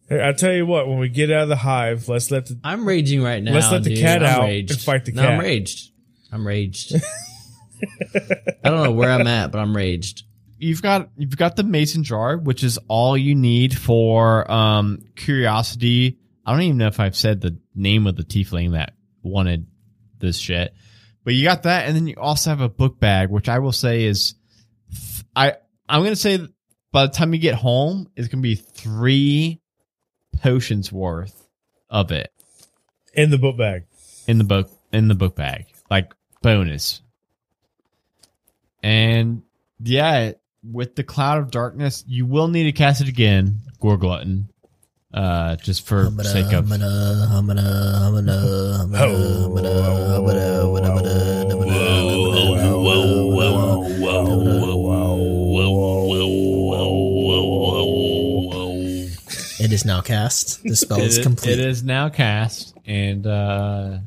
[0.08, 2.58] Hey, I tell you what, when we get out of the hive, let's let the
[2.64, 3.52] I'm raging right now.
[3.52, 4.00] Let's let the dude.
[4.00, 4.72] cat I'm out raged.
[4.72, 5.40] and fight the no, I'm cat.
[5.40, 5.90] raged.
[6.32, 6.94] I'm raged.
[8.64, 10.24] I don't know where I'm at, but I'm raged.
[10.58, 16.18] you've got you've got the mason jar, which is all you need for um curiosity.
[16.44, 19.68] I don't even know if I've said the name of the tiefling that wanted
[20.18, 20.74] this shit,
[21.24, 23.72] but you got that, and then you also have a book bag, which I will
[23.72, 24.34] say is,
[25.36, 25.54] I
[25.88, 26.46] I'm gonna say
[26.92, 29.60] by the time you get home, it's gonna be three
[30.38, 31.46] potions worth
[31.88, 32.32] of it
[33.14, 33.84] in the book bag.
[34.26, 37.02] in the book in the book bag, like bonus.
[38.82, 39.42] And
[39.82, 44.48] yeah, with the cloud of darkness, you will need to cast it again, Gorglutton
[45.12, 46.66] uh, just for the sake of.
[46.66, 47.26] Humana,
[59.62, 60.62] It is now cast.
[60.62, 61.58] The spell is complete.
[61.58, 63.98] It is now cast, and uh,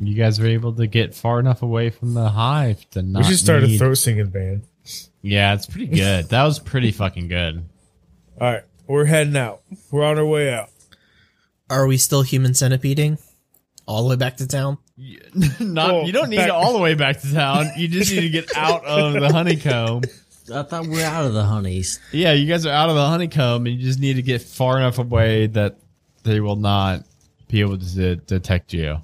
[0.00, 3.22] you guys are able to get far enough away from the hive to not.
[3.22, 4.62] We just started throwing singing band.
[5.20, 6.28] Yeah, it's pretty good.
[6.30, 7.68] that was pretty fucking good.
[8.40, 9.62] All right we're heading out.
[9.90, 10.70] We're on our way out.
[11.68, 13.20] Are we still human centipeding?
[13.86, 14.78] All the way back to town?
[15.60, 17.66] not Well, you don't need back- it all the way back to town.
[17.76, 20.02] You just need to get out of the honeycomb.
[20.54, 21.98] I thought we are out of the honeys.
[22.12, 24.76] Yeah, you guys are out of the honeycomb, and you just need to get far
[24.78, 25.76] enough away that
[26.22, 27.04] they will not
[27.48, 28.98] be able to detect you.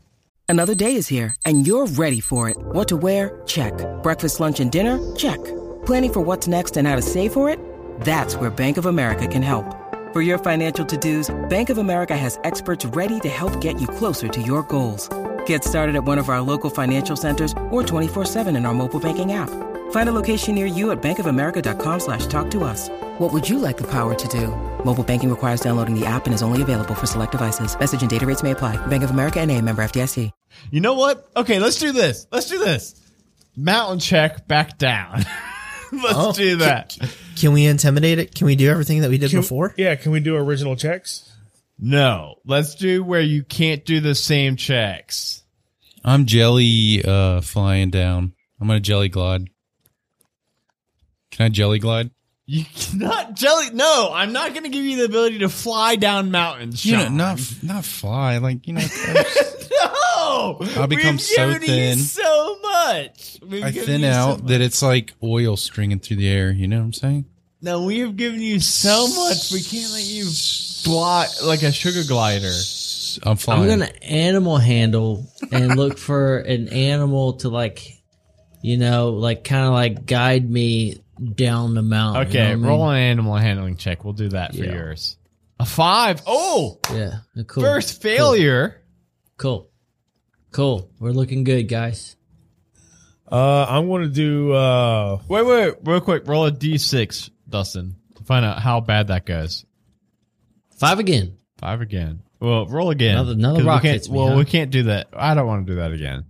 [0.48, 2.56] Another day is here, and you're ready for it.
[2.58, 3.40] What to wear?
[3.46, 3.72] Check.
[4.02, 5.00] Breakfast, lunch, and dinner?
[5.16, 5.40] Check.
[5.84, 7.58] Planning for what's next and how to save for it?
[8.02, 9.64] That's where Bank of America can help.
[10.12, 14.28] For your financial to-dos, Bank of America has experts ready to help get you closer
[14.28, 15.08] to your goals.
[15.46, 19.32] Get started at one of our local financial centers or 24-7 in our mobile banking
[19.32, 19.48] app.
[19.92, 22.90] Find a location near you at bankofamerica.com slash talk to us.
[23.18, 24.48] What would you like the power to do?
[24.84, 27.78] Mobile banking requires downloading the app and is only available for select devices.
[27.78, 28.84] Message and data rates may apply.
[28.88, 30.30] Bank of America and a member FDIC.
[30.70, 31.24] You know what?
[31.36, 32.26] Okay, let's do this.
[32.30, 33.00] Let's do this.
[33.56, 35.24] Mountain check back down.
[36.02, 36.96] let's Oh, do that.
[37.36, 38.34] Can we intimidate it?
[38.34, 39.74] Can we do everything that we did Can- before?
[39.76, 41.28] Yeah, can we do original checks?
[41.78, 45.42] No, let's do where you can't do the same checks.
[46.04, 48.32] I'm jelly uh flying down.
[48.60, 49.48] I'm gonna jelly glide.
[51.30, 52.10] Can I jelly glide?
[52.46, 53.70] You cannot jelly.
[53.72, 56.84] No, I'm not going to give you the ability to fly down mountains.
[56.84, 58.38] You know, not not fly.
[58.38, 58.80] Like you know,
[59.70, 60.58] no.
[60.76, 61.98] I'll become We've so given you thin.
[61.98, 63.38] so much.
[63.46, 66.50] We've I thin you so out that it's like oil stringing through the air.
[66.50, 67.26] You know what I'm saying?
[67.60, 69.52] No, we have given you so much.
[69.52, 70.24] We can't let you
[70.82, 72.50] fly like a sugar glider.
[73.22, 73.62] I'm flying.
[73.62, 78.02] I'm gonna animal handle and look for an animal to like,
[78.62, 81.02] you know, like kind of like guide me
[81.34, 82.28] down the mountain.
[82.32, 84.04] you know Okay, what I roll an animal handling check.
[84.04, 84.72] We'll do that for Yeah.
[84.74, 85.16] yours.
[85.60, 86.22] A five.
[86.26, 86.78] Oh.
[86.92, 87.62] Yeah, cool.
[87.62, 88.82] first failure.
[89.36, 89.70] Cool,
[90.50, 90.90] cool.
[90.98, 92.16] We're looking good, guys.
[93.30, 94.52] Uh, I'm going to do.
[94.52, 96.26] Uh, Wait, wait, real quick.
[96.26, 99.64] Roll a d6, Dustin, to find out how bad that goes.
[100.76, 101.36] Five again.
[101.58, 102.20] Five again.
[102.40, 103.12] Well, roll again.
[103.14, 104.36] Another- another 'Cause we rock can't- hits me, Well, huh?
[104.36, 105.08] we can't do that.
[105.16, 106.24] I don't want to do that again.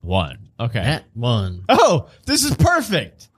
[0.00, 0.48] One.
[0.58, 0.78] Okay.
[0.80, 1.64] At one.
[1.68, 3.28] Oh, this is perfect.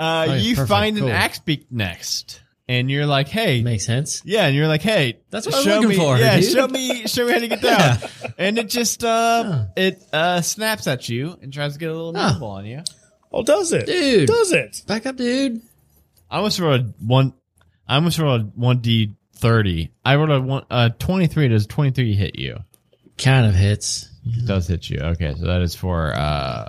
[0.00, 1.06] Uh, Oh, yeah, you perfect, find cool.
[1.08, 4.20] an axe beak next, and you're like, "Hey, Makes sense.
[4.24, 6.52] yeah," and you're like, "Hey, That's what I'm show looking me, for, Yeah, dude.
[6.52, 7.98] show me, show me how to get down."
[8.38, 12.14] And it just uh, it uh snaps at you and tries to get a little
[12.14, 12.32] Huh.
[12.32, 12.82] nibble on you.
[13.30, 13.86] oh, does it?
[13.86, 14.26] Dude.
[14.28, 14.82] Does it?
[14.86, 15.60] Back up, dude.
[16.30, 17.34] I almost rolled a one.
[17.86, 19.92] I almost rolled a one d thirty.
[20.04, 21.46] I rolled a one uh twenty three.
[21.48, 22.58] Does twenty three hit you?
[23.18, 24.08] Kind of hits.
[24.24, 24.98] It does hit you.
[25.00, 26.68] Okay, so that is for uh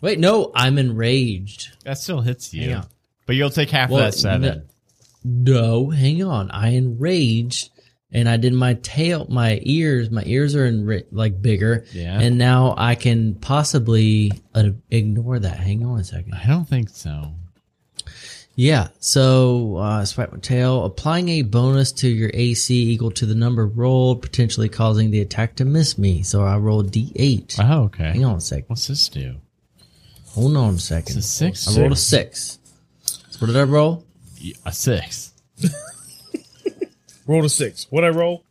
[0.00, 1.76] Wait, no, I'm enraged.
[1.84, 2.86] that still hits you, Hang on.
[3.26, 4.64] but you'll take half Well, of that seven.
[5.24, 6.50] no- No, hang on.
[6.50, 7.70] I enraged
[8.10, 11.84] and I did my tail, my ears, my ears are in like bigger.
[11.92, 12.18] Yeah.
[12.20, 15.58] And now I can possibly uh, ignore that.
[15.60, 16.34] Hang on a second.
[16.34, 17.34] I don't think so.
[18.54, 18.88] Yeah.
[19.00, 23.66] So, uh, swipe my tail, applying a bonus to your AC equal to the number
[23.66, 26.22] rolled, potentially causing the attack to miss me.
[26.22, 27.58] So I roll D8.
[27.60, 28.04] Oh, okay.
[28.12, 28.66] Hang on a second.
[28.68, 29.36] What's this do?
[30.28, 31.16] Hold on a second.
[31.16, 31.68] It's a six.
[31.76, 32.58] I rolled a six.
[33.04, 34.04] So what did I roll?
[34.36, 35.32] Yeah, A six.
[37.26, 37.86] Rolled a six.
[37.90, 38.44] What I roll?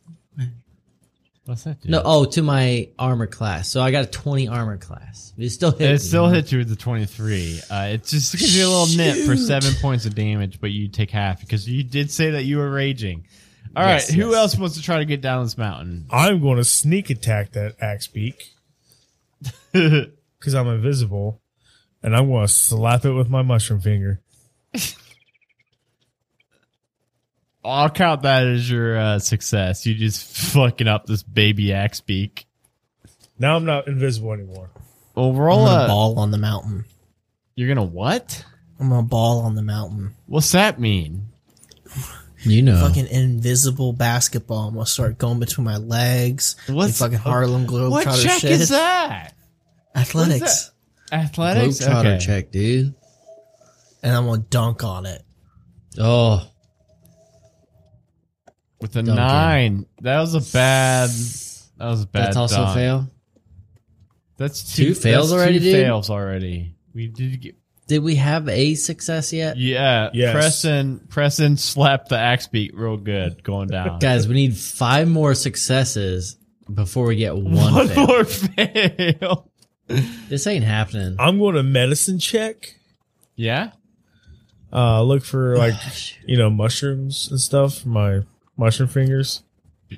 [1.44, 1.88] What's that do?
[1.88, 3.68] No, oh, to my armor class.
[3.68, 5.32] So I got a 20 armor class.
[5.36, 5.98] It still hit it me.
[5.98, 7.60] still hits you with the twenty-three.
[7.68, 10.86] Uh, it just gives you a little nip for seven points of damage, but you
[10.88, 13.26] take half because you did say that you were raging.
[13.74, 14.36] All right, Yes, who yes.
[14.36, 16.06] else wants to try to get down this mountain?
[16.10, 18.50] I'm going to sneak attack that axe beak
[19.72, 21.40] because I'm invisible,
[22.02, 24.20] and I'm going to slap it with my mushroom finger.
[27.64, 29.86] I'll count that as your uh, success.
[29.86, 32.46] You just fucking up this baby axe beak.
[33.38, 34.70] Now I'm not invisible anymore.
[35.14, 35.88] Well, I'm roll gonna a.
[35.88, 36.84] ball on the mountain.
[37.54, 38.44] You're gonna what?
[38.80, 40.14] I'm gonna ball on the mountain.
[40.26, 41.28] What's that mean?
[42.44, 42.80] You know.
[42.88, 44.68] Fucking invisible basketball.
[44.68, 46.56] I'm gonna start going between my legs.
[46.66, 48.50] What's- fucking Harlem What Globetrotter check shit.
[48.52, 49.34] is that?
[49.94, 50.72] Athletics.
[51.12, 51.78] Athletics.
[51.80, 52.18] Globetrotter Okay.
[52.18, 52.94] check, dude.
[54.02, 55.22] And I'm gonna dunk on it.
[55.98, 56.48] Oh,
[58.82, 59.14] With a Duncan.
[59.16, 59.86] nine.
[60.02, 61.08] That was a bad.
[61.78, 62.26] That was a bad.
[62.26, 62.74] that's also a dunk.
[62.76, 63.10] fail.
[64.36, 65.74] That's two, Two fails that's already, Two dude?
[65.86, 66.74] fails already.
[66.94, 67.54] We did get.
[67.86, 69.56] Did we have a success yet?
[69.56, 70.10] Yeah.
[70.12, 70.32] Yes.
[70.32, 71.00] Preston.
[71.08, 73.98] Preston slapped the axe beak real good going down.
[73.98, 76.36] Guys, we need five more successes
[76.72, 78.06] before we get one, One fail.
[78.06, 79.48] more fail.
[80.28, 81.16] This ain't happening.
[81.18, 82.76] I'm going to medicine check.
[83.36, 83.72] Yeah.
[84.72, 85.74] Uh, look for like
[86.26, 87.78] you know mushrooms and stuff.
[87.80, 88.20] For my
[88.62, 89.42] mushroom fingers.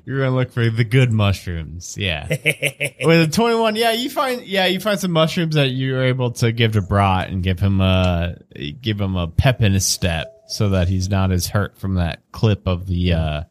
[0.03, 1.95] You're gonna look for the good mushrooms.
[1.97, 2.27] Yeah.
[3.05, 6.51] With a 21, yeah, you find yeah, you find some mushrooms that you're able to
[6.51, 8.35] give to Brat and give him a
[8.81, 12.23] give him a pep in his step so that he's not as hurt from that
[12.31, 13.43] clip of the uh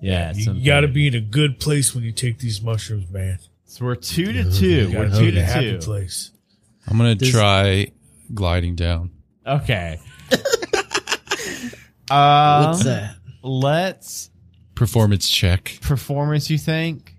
[0.00, 0.32] yeah.
[0.34, 0.64] You something.
[0.64, 3.38] got to be in a good place when you take these mushrooms, man.
[3.66, 4.90] So we're two to two.
[4.92, 5.78] We're two in a to happy two.
[5.78, 6.30] place.
[6.88, 7.92] I'm gonna Does- try
[8.34, 9.10] gliding down.
[9.46, 10.00] Okay.
[12.10, 13.16] uh, What's that?
[13.42, 14.30] Let's
[14.78, 15.78] Performance check.
[15.82, 16.50] performance.
[16.50, 17.14] You think?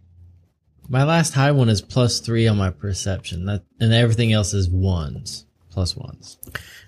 [0.88, 3.45] My last high one is plus three on my perception.
[3.45, 5.45] That and everything else is ones.
[5.70, 6.38] Plus ones.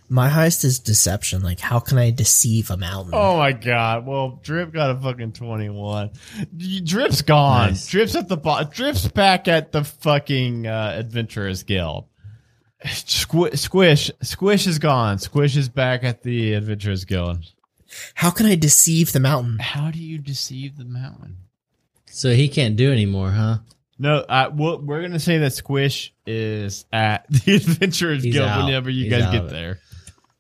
[0.09, 1.41] My highest is deception.
[1.41, 3.13] Like, how can I deceive a mountain?
[3.13, 4.05] Oh my god!
[4.07, 6.11] Well, Drip got a fucking twenty-one.
[6.84, 7.69] Drip's gone.
[7.72, 7.88] Nice.
[7.88, 8.69] Drip's at the bottom.
[8.72, 12.05] Drip's back at the fucking uh, Adventurers Guild.
[12.86, 15.19] Squ- Squish, Squish is gone.
[15.19, 17.45] Squish is back at the Adventurers Guild.
[18.15, 19.59] How can I deceive the mountain?
[19.59, 21.37] How do you deceive the mountain?
[22.05, 23.57] So he can't do anymore, huh?
[23.97, 28.65] No, uh, we'll, we're gonna say that Squish is at the Adventurers He's Guild out.
[28.65, 29.79] whenever you He's guys out get there.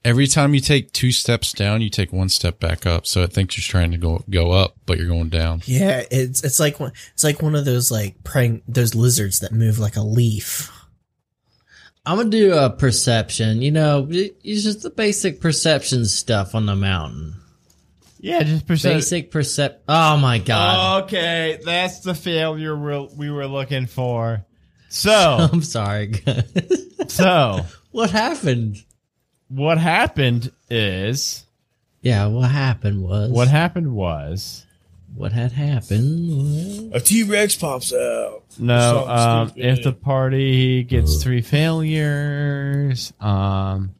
[0.03, 3.05] Every time you take two steps down, you take one step back up.
[3.05, 5.61] So it thinks you're trying to go go up, but you're going down.
[5.65, 9.51] Yeah, it's it's like one it's like one of those like praying those lizards that
[9.51, 10.71] move like a leaf.
[12.03, 13.61] I'm gonna do a perception.
[13.61, 17.35] You know, it's just the basic perception stuff on the mountain.
[18.23, 18.95] Yeah, just percent.
[18.97, 19.77] Basic percep.
[19.89, 21.03] Oh my god!
[21.05, 24.45] Okay, that's the failure we're, we were looking for.
[24.89, 25.11] So,
[25.51, 26.07] I'm sorry.
[26.07, 26.43] guys.
[27.07, 27.61] so
[27.91, 28.77] what happened?
[29.47, 31.43] what happened is
[32.01, 34.65] Yeah, what happened was what happened was
[35.15, 36.29] what had happened.
[36.29, 38.43] Was, A T Rex pops out.
[38.59, 38.79] no.
[39.07, 39.65] Something Um, stupid.
[39.79, 43.93] if the party gets three failures, um,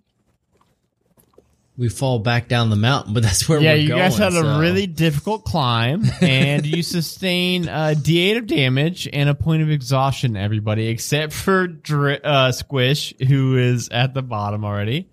[1.82, 4.46] we fall back down the mountain, but that's where yeah, we're you guys going, had
[4.46, 9.72] a really difficult climb, and you sustain a D8 of damage and a point of
[9.72, 10.38] exhaustion.
[10.38, 15.10] Everybody except for Dri- uh, Squish, who is at the bottom already.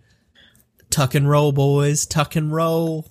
[0.91, 2.05] Tuck and roll, boys.
[2.07, 3.07] Tuck and roll.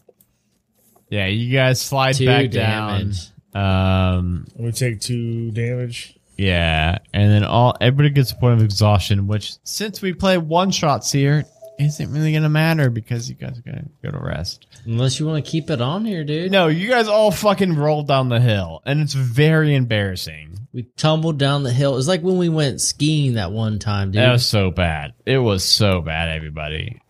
[1.09, 3.31] Yeah, you guys slide Two back damage.
[3.53, 4.17] down.
[4.19, 6.15] Um, We take two damage.
[6.37, 10.69] yeah, and then all everybody gets a point of exhaustion, which since we play one
[10.69, 11.45] shots here,
[11.79, 14.65] isn't really gonna matter because you guys are gonna go to rest.
[14.85, 16.51] Unless you want to keep it on here, dude.
[16.51, 20.67] No, you guys all fucking rolled down the hill, and it's very embarrassing.
[20.73, 21.97] We tumbled down the hill.
[21.97, 24.21] It's like when we went skiing that one time, dude.
[24.21, 25.13] That was so bad.
[25.25, 27.01] It was so bad, everybody.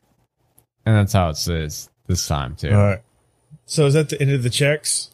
[0.86, 2.72] And that's how it is this time too.
[2.72, 3.02] All right.
[3.66, 5.10] So is that the end of the checks?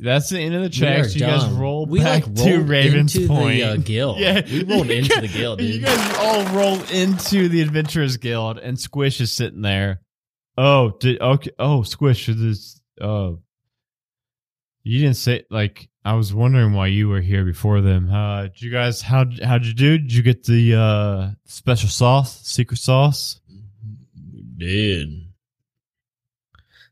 [0.00, 3.16] That's the end of the We are You guys roll we back like to Raven's
[3.16, 3.58] into Point.
[3.58, 4.18] the uh, guild.
[4.20, 8.58] Yeah, we rolled into guys- the guild, You guys all rolled into the Adventurers Guild,
[8.58, 10.00] and Squish is sitting there.
[10.56, 11.50] Oh, did okay?
[11.58, 12.80] Oh, Squish, this.
[13.00, 13.40] Oh,
[14.82, 15.88] you didn't say like.
[16.04, 18.10] I was wondering why you were here before them.
[18.10, 19.98] Uh, did you guys how how'd you do?
[19.98, 23.40] Did you get the uh special sauce, secret sauce?
[24.56, 25.27] Dude.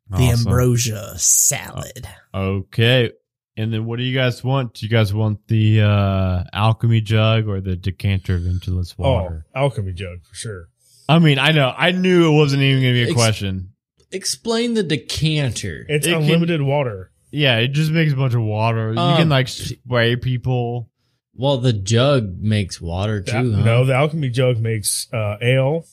[0.08, 0.46] The Awesome.
[0.48, 2.06] ambrosia salad.
[2.34, 3.10] Okay.
[3.56, 4.74] And then what do you guys want?
[4.74, 9.46] Do you guys want the uh alchemy jug or the decanter of endless water?
[9.54, 10.68] Oh, alchemy jug for sure.
[11.08, 11.72] I mean, I know.
[11.76, 13.70] I knew it wasn't even going to be a Ex- question.
[14.12, 15.86] Explain the decanter.
[15.88, 17.10] It's It can- unlimited water.
[17.32, 18.92] Yeah, it just makes a bunch of water.
[18.92, 20.90] you Um, can like spray people.
[21.34, 23.64] Well, the jug makes water The- too, huh?
[23.64, 25.84] No, the alchemy jug makes uh, ale,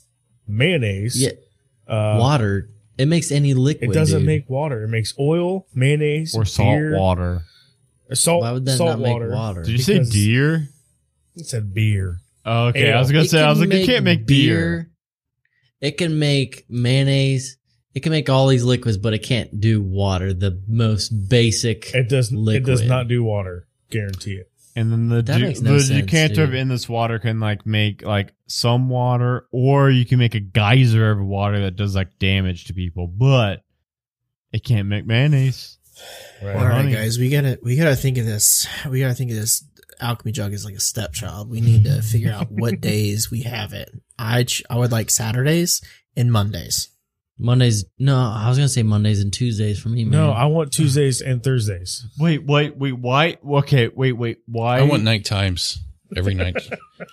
[0.47, 1.21] mayonnaise.
[1.21, 1.31] yeah,
[1.87, 2.69] uh, water.
[2.97, 3.89] It makes any liquid.
[3.89, 4.25] It doesn't dude.
[4.27, 4.83] make water.
[4.83, 7.41] It makes oil, mayonnaise, Or salt beer, water.
[8.09, 9.27] or Salt, Why would that salt not water.
[9.29, 9.63] make water?
[9.63, 10.69] Did you say Because- deer?
[11.35, 12.19] It said beer.
[12.45, 13.41] Oh, okay, I was gonna It say.
[13.41, 14.91] I was like, you can't make beer.
[15.81, 17.57] It can make mayonnaise.
[17.95, 20.33] It can make all these liquids, but it can't do water.
[20.33, 21.93] The most basic.
[21.93, 22.31] It does.
[22.31, 23.67] It does not do water.
[23.89, 24.49] Guarantee it.
[24.75, 26.59] And then the That de- makes no the sense, decanter of dude.
[26.59, 31.19] endless water can like make like some water, or you can make a geyser of
[31.23, 33.63] water that does like damage to people, but
[34.51, 35.77] it can't make mayonnaise.
[36.41, 36.55] Right.
[36.55, 38.67] All right, guys, we gotta we gotta think of this.
[38.89, 39.63] We gotta think of this
[40.01, 41.49] alchemy jug is like a stepchild.
[41.51, 43.91] We need to figure out what days we have it.
[44.17, 45.81] I ch- I would like Saturdays
[46.15, 46.89] and Mondays.
[47.37, 47.85] Mondays.
[47.97, 50.03] No, I was gonna say Mondays and Tuesdays for me.
[50.05, 50.11] Man.
[50.11, 52.05] No, I want Tuesdays and Thursdays.
[52.19, 52.93] Wait, wait, wait.
[52.93, 53.37] Why?
[53.45, 54.39] Okay, wait, wait.
[54.45, 54.79] Why?
[54.79, 55.79] I want night times
[56.15, 56.55] every night.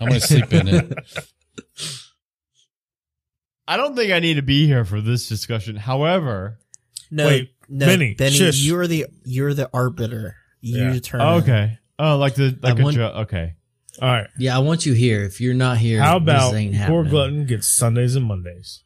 [0.00, 0.98] I'm going to sleep in it.
[3.66, 5.76] I don't think I need to be here for this discussion.
[5.76, 6.58] However,
[7.10, 8.60] No, Wait, no, Benny, Benny, shush.
[8.60, 10.36] you're the you're the arbiter.
[10.60, 10.98] You Yeah.
[11.14, 11.78] oh, okay.
[11.98, 13.54] Oh, like the like I a want- okay.
[14.02, 14.28] All right.
[14.38, 15.24] yeah, I want you here.
[15.24, 18.82] If you're not here, How about Gorglutton gets Sundays and Mondays?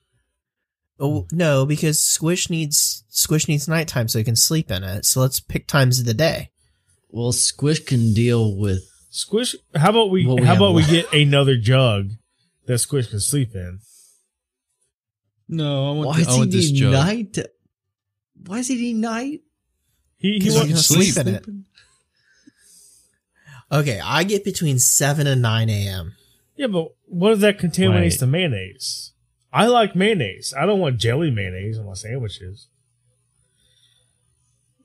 [1.00, 5.04] Oh no, because Squish needs Squish needs nighttime so he can sleep in it.
[5.04, 6.50] So let's pick times of the day.
[7.08, 8.88] Well, Squish can deal with.
[9.10, 9.54] Squish.
[9.74, 10.26] How about we?
[10.26, 12.10] Well, we how have about we get another jug
[12.66, 13.80] that Squish can sleep in?
[15.48, 16.92] No, I want, Why the, I does he want this jug.
[16.92, 17.38] night?
[18.46, 19.40] Why does he need night?
[20.16, 21.12] He he Because wants he can sleep.
[21.14, 21.44] sleep in it.
[23.72, 26.14] Okay, I get between seven and nine a.m.
[26.56, 28.20] Yeah, but what if that contaminates Wait.
[28.20, 29.12] the mayonnaise?
[29.54, 30.52] I like mayonnaise.
[30.58, 32.66] I don't want jelly mayonnaise on my sandwiches.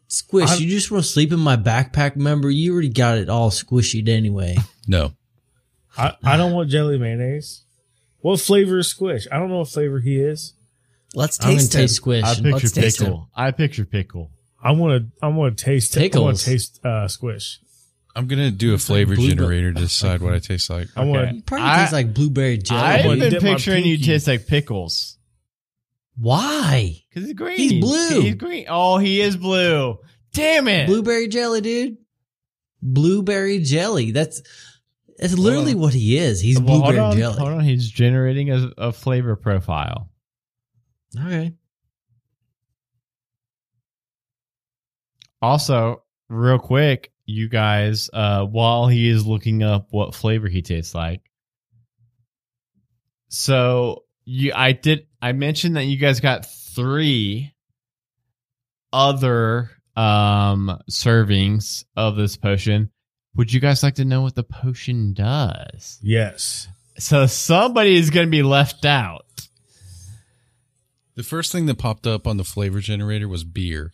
[0.08, 2.16] Squish, I'm- you just want to sleep in my backpack?
[2.16, 4.56] Remember, you already got it all squishied anyway.
[4.88, 5.14] No.
[5.96, 7.62] I, I don't want jelly mayonnaise.
[8.22, 9.28] What flavor is Squish?
[9.32, 10.54] I don't know what flavor he is.
[11.14, 12.24] Let's I'm gonna taste Squish.
[12.24, 13.30] I picture let's taste pickle.
[13.36, 14.32] I picture pickle.
[14.64, 15.12] I want to.
[15.24, 15.96] I want to taste.
[15.96, 17.60] I want to taste uh, Squish.
[18.20, 20.88] I'm going to do a flavor blue- generator to decide what I taste like.
[20.96, 21.38] I want.
[21.38, 22.82] It probably I- tastes like blueberry jelly.
[22.82, 24.06] I've wanna been dip my picturing you pinky.
[24.12, 25.18] taste like pickles.
[26.18, 27.02] Why?
[27.14, 27.58] Cause he's green.
[27.58, 28.22] He's blue.
[28.22, 28.66] He's green.
[28.68, 30.00] Oh, he is blue.
[30.34, 30.88] Damn it.
[30.88, 31.98] Blueberry jelly, dude.
[32.82, 34.12] Blueberry jelly.
[34.12, 34.42] That's
[35.18, 35.80] that's literally on.
[35.80, 36.42] what he is.
[36.42, 37.38] He's Well, hold blueberry on, jelly.
[37.38, 37.60] Hold on.
[37.62, 40.10] He's generating a, a flavor profile.
[41.18, 41.54] Okay.
[45.42, 50.96] Also, real quick, you guys, uh, while he is looking up what flavor he tastes
[50.96, 51.22] like.
[53.30, 57.54] So you I did I mentioned that you guys got three
[58.92, 62.90] other um servings of this potion.
[63.36, 66.00] Would you guys like to know what the potion does?
[66.02, 66.68] Yes.
[66.98, 69.26] So somebody is going to be left out.
[71.16, 73.92] The first thing that popped up on the flavor generator was beer.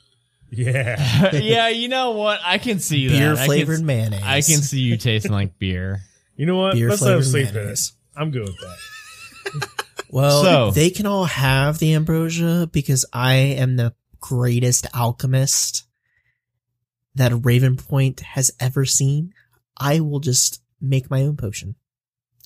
[0.50, 1.36] Yeah.
[1.36, 2.40] yeah, you know what?
[2.44, 3.18] I can see that.
[3.18, 4.24] Beer I can- flavored mayonnaise.
[4.24, 6.02] I can see you tasting like beer.
[6.36, 6.74] You know what?
[6.74, 7.80] beer Let's let him flavored sleep in it.
[8.16, 9.70] I'm good with that.
[10.12, 15.84] Well, So- they can all have the ambrosia because I am the greatest alchemist
[17.16, 19.34] that a Raven Point has ever seen.
[19.78, 21.76] I will just make my own potion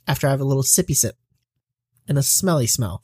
[0.07, 1.15] after I have a little sippy sip
[2.07, 3.03] and a smelly smell.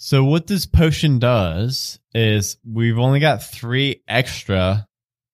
[0.00, 4.86] So what this potion does is we've only got three extra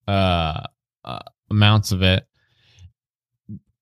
[0.08, 0.62] uh,
[1.04, 1.18] uh
[1.50, 2.26] amounts of it.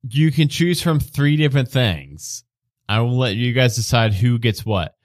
[0.09, 2.43] You can choose from three different things.
[2.89, 4.97] I will let you guys decide who gets what.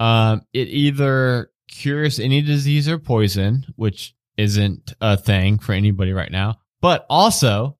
[0.00, 6.32] Um, it either cures any disease or poison, which isn't a thing for anybody right
[6.32, 7.76] now, but also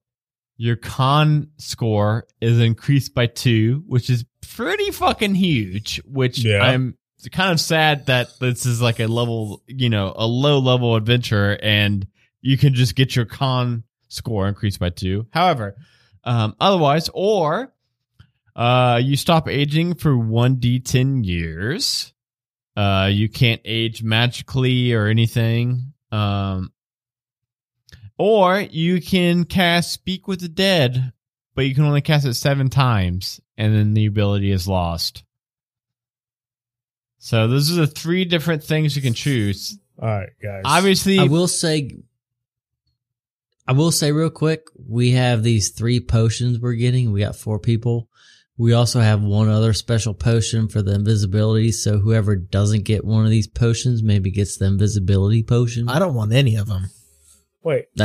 [0.59, 6.03] your con score is increased by two, which is pretty fucking huge.
[6.05, 6.61] Which Yeah.
[6.63, 6.99] I'm
[7.33, 11.59] kind of sad that this is like a level, you know, a low level adventure,
[11.63, 12.07] and
[12.41, 15.27] you can just get your con score increased by two.
[15.31, 15.77] However,
[16.25, 17.73] um, otherwise, or
[18.55, 22.13] uh, you stop aging for one d10 years.
[22.77, 25.93] Uh, you can't age magically or anything.
[26.13, 26.73] Um,
[28.19, 31.13] or you can cast Speak with the Dead,
[31.55, 35.23] but you can only cast it seven times, and then the ability is lost.
[37.19, 39.79] So those are the three different things you can choose.
[40.01, 40.63] All right, guys.
[40.65, 41.91] Obviously, I will say,
[43.67, 47.13] I will say real quick, we have these three potions we're getting.
[47.13, 48.09] We got four people.
[48.59, 51.73] We also have one other special potion for the invisibility.
[51.73, 55.89] So whoever doesn't get one of these potions maybe gets the invisibility potion.
[55.89, 56.91] I don't want any of them.
[57.63, 57.87] Wait.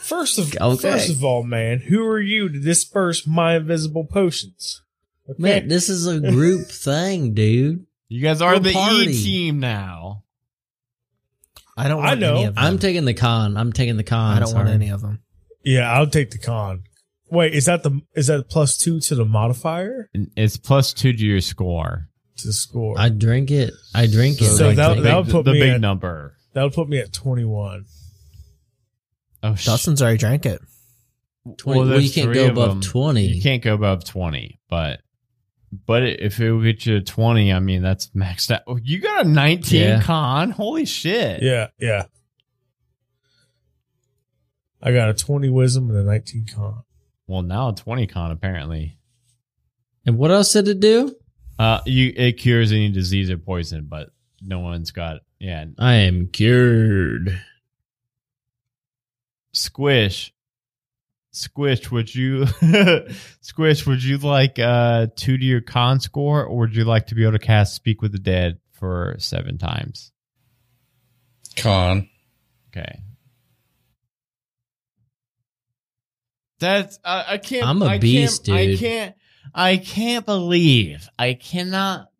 [0.00, 0.90] First of Okay.
[0.92, 4.82] first of all, man, who are you to disperse my invisible potions?
[5.28, 5.42] Okay.
[5.42, 7.85] Man, this is a group thing, dude.
[8.08, 9.10] You guys are We're the party.
[9.10, 10.22] E team now.
[11.76, 12.36] I don't I know.
[12.36, 12.64] any of them.
[12.64, 13.56] I'm taking the con.
[13.56, 14.36] I'm taking the con.
[14.36, 15.20] I don't want any of them.
[15.64, 16.84] yeah, I'll take the con.
[17.30, 21.24] Wait, is that the is that plus two to the modifier It's plus two to
[21.24, 22.08] your score.
[22.38, 22.94] to score?
[22.96, 23.72] I drink it.
[23.94, 24.44] I drink it.
[24.46, 26.34] So I that- drink that would big, put the me big at- number.
[26.54, 27.84] That'll put me at twenty one.
[29.42, 30.60] Oh, sh- Dustin's already drank it.
[31.58, 32.80] 20 well, you can't go above them.
[32.80, 33.26] 20.
[33.26, 35.00] You can't go above twenty, but
[35.84, 38.62] but if it will get you to twenty, I mean that's maxed out.
[38.66, 40.02] Oh, You got a nineteen Yeah.
[40.02, 40.50] con.
[40.50, 41.42] Holy shit!
[41.42, 42.06] Yeah, yeah.
[44.82, 46.82] I got a twenty wisdom and a nineteen con.
[47.26, 48.98] Well, now a twenty con apparently.
[50.04, 51.16] And what else did it do?
[51.58, 54.10] Uh, you it cures any disease or poison, but
[54.40, 55.64] no one's got yeah.
[55.78, 57.40] I am cured.
[59.52, 60.32] Squish,
[61.36, 61.90] squish.
[61.90, 62.46] Would you
[63.40, 63.86] squish?
[63.86, 67.22] Would you like uh two to your con score, or would you like to be
[67.22, 70.12] able to cast Speak with the Dead for seven times?
[71.56, 72.08] Con.
[72.70, 73.00] Okay.
[76.58, 77.66] That's I, I can't.
[77.66, 79.14] I'm a I beast, can't, I can't.
[79.54, 81.08] I can't believe.
[81.18, 82.10] I cannot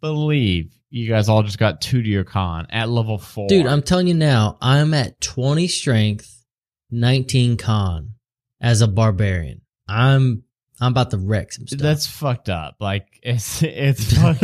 [0.00, 3.82] believe you guys all just got two to your con at level four, Dude, I'm
[3.82, 6.44] telling you now, I'm at 20 strength,
[6.90, 8.14] 19 con
[8.62, 9.60] as a barbarian.
[9.88, 10.44] I'm
[10.80, 11.80] I'm about to wreck some stuff.
[11.80, 12.76] That's fucked up.
[12.80, 14.16] Like it's it's.
[14.16, 14.38] fuck-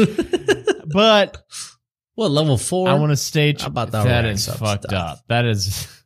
[0.93, 1.43] but
[2.15, 2.89] what level 4?
[2.89, 3.63] I want to stage.
[3.63, 4.93] How about that that is fucked stuff?
[4.93, 5.19] up.
[5.29, 5.89] That is.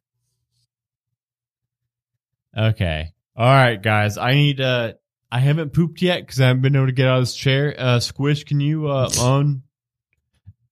[2.56, 3.08] okay.
[3.36, 4.18] All right, guys.
[4.18, 4.60] I need.
[4.60, 4.92] uh
[5.30, 7.74] I haven't pooped yet because I haven't been able to get out of this chair.
[7.76, 9.62] Uh Squish, can you uh un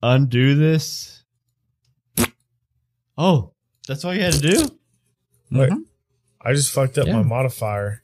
[0.02, 1.24] undo this?
[3.16, 3.52] Oh,
[3.88, 4.68] that's all you had to do.
[5.50, 5.70] Wait,
[6.42, 7.16] I just fucked up Yeah.
[7.16, 8.02] my modifier.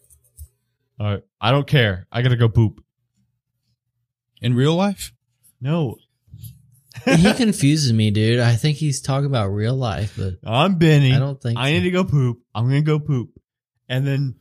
[1.00, 1.22] All right.
[1.40, 2.06] I don't care.
[2.10, 2.82] I gotta go poop.
[4.42, 5.12] In real life?
[5.60, 5.96] No,
[7.04, 8.40] he confuses me, dude.
[8.40, 11.12] I think he's talking about real life, but I'm Benny.
[11.14, 11.72] I don't think I so.
[11.72, 12.40] need to go poop.
[12.54, 13.30] I'm gonna go poop,
[13.88, 14.34] and then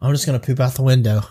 [0.00, 1.22] I'm just gonna poop out the window.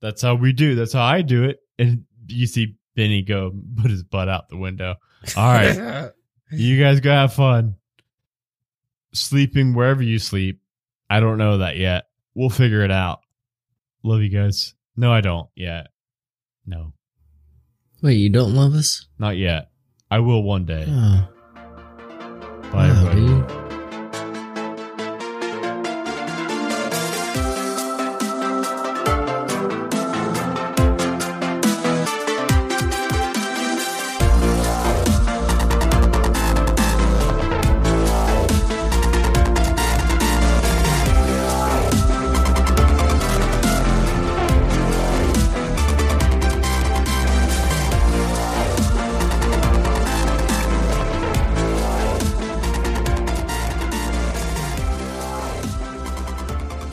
[0.00, 0.74] That's how we do.
[0.74, 1.60] That's how I do it.
[1.78, 4.96] And you see Benny go put his butt out the window.
[5.36, 6.10] All right.
[6.50, 7.76] you guys go have fun.
[9.12, 10.60] Sleeping wherever you sleep.
[11.14, 12.04] I don't know that yet.
[12.34, 13.20] We'll figure it out.
[14.02, 14.74] Love you guys.
[14.96, 15.86] No, I don't yet.
[16.66, 16.92] No,
[18.02, 19.06] Wait, you don't love us?
[19.18, 19.70] not yet.
[20.10, 20.84] I will one day.
[20.88, 21.28] Oh,
[22.72, 23.20] Bye, wow, everybody.
[23.26, 23.63] dude.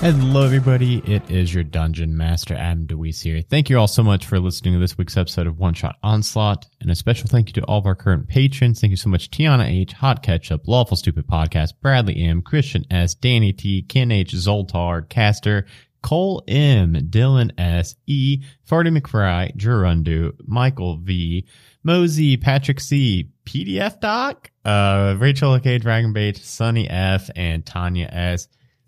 [0.01, 0.97] Hello, everybody.
[1.05, 3.43] It is your Dungeon Master, Adam DeWeese here.
[3.47, 6.65] Thank you all so much for listening to this week's episode of One Shot Onslaught.
[6.81, 8.81] And a special thank you to all of our current patrons.
[8.81, 13.13] Thank you so much, Tiana H, Hot Ketchup, Lawful Stupid Podcast, Bradley M, Christian S,
[13.13, 15.67] Danny T, Ken H, Zoltar, Caster,
[16.01, 21.45] Cole M, Dylan S, E, Farty McFry, Gerundu, Michael V,
[21.83, 28.47] Mosey, Patrick C, PDF Doc, uh, Rachel K, Dragonbait, Sunny F, and Tanya S.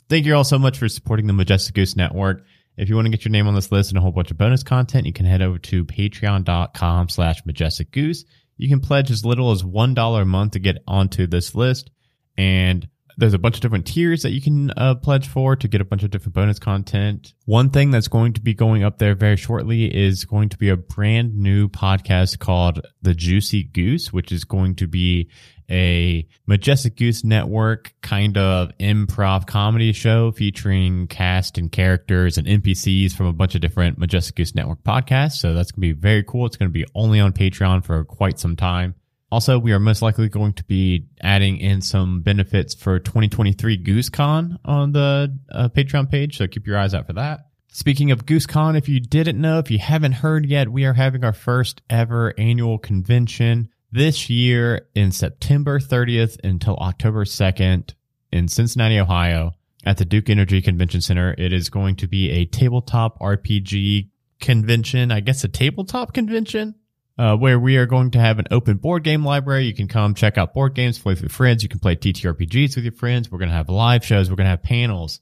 [0.10, 2.46] Thank you all so much for supporting the Majestic Goose Network.
[2.76, 4.38] If you want to get your name on this list and a whole bunch of
[4.38, 8.26] bonus content, you can head over to patreon.com slash majestic goose.
[8.58, 11.90] You can pledge as little as $1 a month to get onto this list.
[12.38, 12.88] And
[13.18, 15.86] there's a bunch of different tiers that you can uh, pledge for to get a
[15.86, 17.34] bunch of different bonus content.
[17.46, 20.70] One thing that's going to be going up there very shortly is going to be
[20.70, 25.30] a brand new podcast called The Juicy Goose, which is going to be
[25.70, 33.14] a Majestic Goose Network kind of improv comedy show featuring cast and characters and NPCs
[33.14, 35.34] from a bunch of different Majestic Goose Network podcasts.
[35.34, 36.46] So that's going to be very cool.
[36.46, 38.96] It's going to be only on Patreon for quite some time.
[39.34, 44.60] Also, we are most likely going to be adding in some benefits for 2023 GooseCon
[44.64, 47.48] on the uh, Patreon page, so keep your eyes out for that.
[47.70, 51.24] Speaking of GooseCon, if you didn't know, if you haven't heard yet, we are having
[51.24, 57.94] our first ever annual convention this year in September 30th until October 2nd
[58.32, 59.52] in Cincinnati, Ohio
[59.86, 61.36] at the Duke Energy Convention Center.
[61.38, 64.10] It is going to be a tabletop RPG
[64.42, 66.74] convention, I guess a tabletop convention
[67.20, 69.66] uh, where we are going to have an open board game library.
[69.66, 71.62] You can come check out board games, play with your friends.
[71.62, 73.32] You can play TTRPGs with your friends.
[73.32, 74.28] We're going to have live shows.
[74.28, 75.22] We're going to have panels.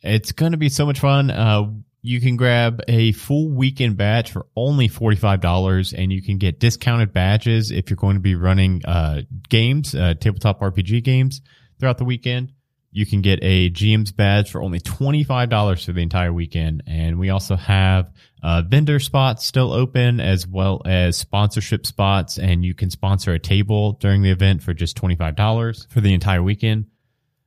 [0.00, 1.30] It's going to be so much fun.
[1.30, 1.70] Uh,
[2.06, 7.12] you can grab a full weekend badge for only $45 and you can get discounted
[7.12, 11.40] badges if you're going to be running, uh, games, uh, tabletop RPG games
[11.80, 12.52] throughout the weekend.
[12.92, 16.82] You can get a GM's badge for only $25 for the entire weekend.
[16.86, 18.10] And we also have
[18.42, 22.38] uh, vendor spots still open as well as sponsorship spots.
[22.38, 26.42] And you can sponsor a table during the event for just $25 for the entire
[26.42, 26.86] weekend.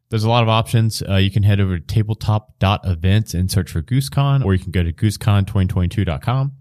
[0.09, 1.03] There's a lot of options.
[1.07, 4.83] Uh, you can head over to tabletop.events and search for GooseCon, or you can go
[4.83, 6.53] to goosecon2022.com.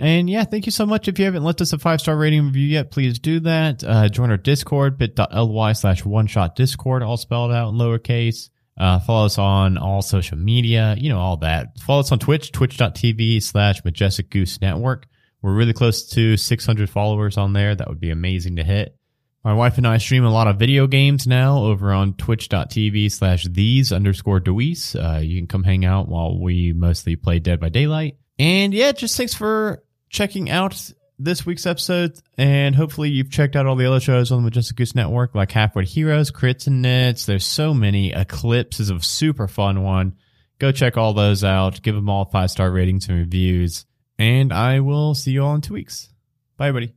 [0.00, 1.06] And yeah, thank you so much.
[1.06, 3.84] If you haven't left us a five star rating review yet, please do that.
[3.84, 8.50] Uh, join our Discord, bit.ly slash one shot Discord, all spelled out in lowercase.
[8.76, 11.78] Uh, follow us on all social media, you know, all that.
[11.78, 15.06] Follow us on Twitch, twitch.tv slash majestic goose network.
[15.42, 17.76] We're really close to 600 followers on there.
[17.76, 18.96] That would be amazing to hit.
[19.44, 23.44] My wife and I stream a lot of video games now over on twitch.tv slash
[23.44, 24.96] these underscore Deweese.
[24.96, 28.16] Uh, you can come hang out while we mostly play Dead by Daylight.
[28.38, 32.18] And yeah, just thanks for checking out this week's episode.
[32.38, 35.52] And hopefully you've checked out all the other shows on the Majestic Goose Network, like
[35.52, 37.26] Halfway Heroes, Crits and Nits.
[37.26, 38.14] There's so many.
[38.14, 40.14] Eclipse is a super fun one.
[40.58, 41.82] Go check all those out.
[41.82, 43.84] Give them all five star ratings and reviews.
[44.18, 46.08] And I will see you all in two weeks.
[46.56, 46.94] Bye, everybody.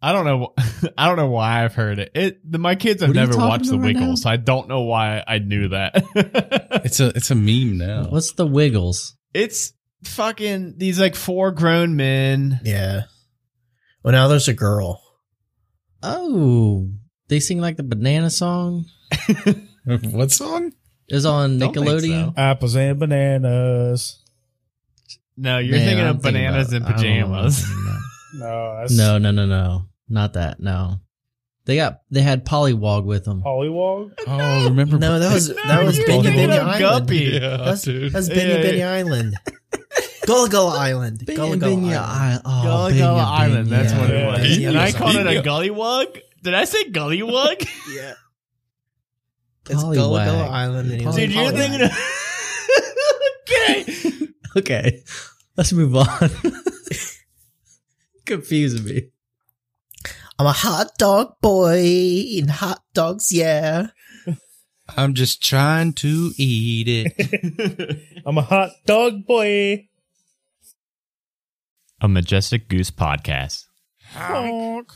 [0.00, 0.54] I don't know.
[0.98, 2.12] I don't know why I've heard it.
[2.14, 4.24] It the, my kids have What are you never watched The about right Wiggles.
[4.24, 4.30] now?
[4.30, 6.04] I don't know why I knew that.
[6.84, 8.04] It's a it's a meme now.
[8.08, 9.16] What's the Wiggles?
[9.34, 9.72] it's
[10.04, 12.60] fucking these like four grown men.
[12.64, 13.02] Yeah.
[14.04, 15.02] Well, now there's a girl.
[16.02, 16.88] Oh,
[17.28, 18.84] they sing like the banana song.
[19.84, 20.72] what song?
[21.08, 22.34] Is on Don't Nickelodeon.
[22.36, 22.40] so.
[22.40, 24.22] Apples and bananas.
[25.36, 27.64] No, you're Man, thinking I'm of bananas about- and pajamas.
[28.34, 28.46] I don't know.
[28.46, 30.60] No, that's No, no, no, no, not that.
[30.60, 31.00] No,
[31.64, 33.42] they got they had Pollywog with them.
[33.42, 34.12] Pollywog.
[34.26, 34.98] Oh, remember?
[34.98, 36.80] No, that was No, that was you're Benya thinking Benya of Island.
[36.80, 37.16] Guppy.
[37.16, 38.12] Yeah, That's, dude.
[38.12, 38.70] that's Yeah, Benya yeah.
[38.72, 39.34] Benya Island.
[40.26, 41.24] Gullah Gullah Island.
[41.26, 41.94] Gullah Gullah Island.
[41.96, 42.42] Island.
[42.44, 43.68] Oh, Gullah Gullah Island.
[43.68, 44.58] That's what it was.
[44.58, 44.68] Yeah.
[44.68, 45.42] And I called it a Yeah.
[45.42, 46.20] gullywug.
[46.42, 47.66] Did I say gullywug?
[47.94, 48.14] Yeah.
[49.70, 50.24] It's Gullah Pollywag.
[50.26, 50.92] Gullah Island.
[50.92, 51.90] And Dude, a you're thinking of.
[53.48, 54.28] okay.
[54.56, 55.02] Okay,
[55.56, 56.30] let's move on.
[58.28, 59.08] Confusing me.
[60.38, 63.86] I'm a hot dog boy in hot dogs, yeah.
[64.96, 68.02] I'm just trying to eat it.
[68.26, 69.88] I'm a hot dog boy.
[72.02, 73.64] A Majestic Goose podcast.
[74.12, 74.92] Honk.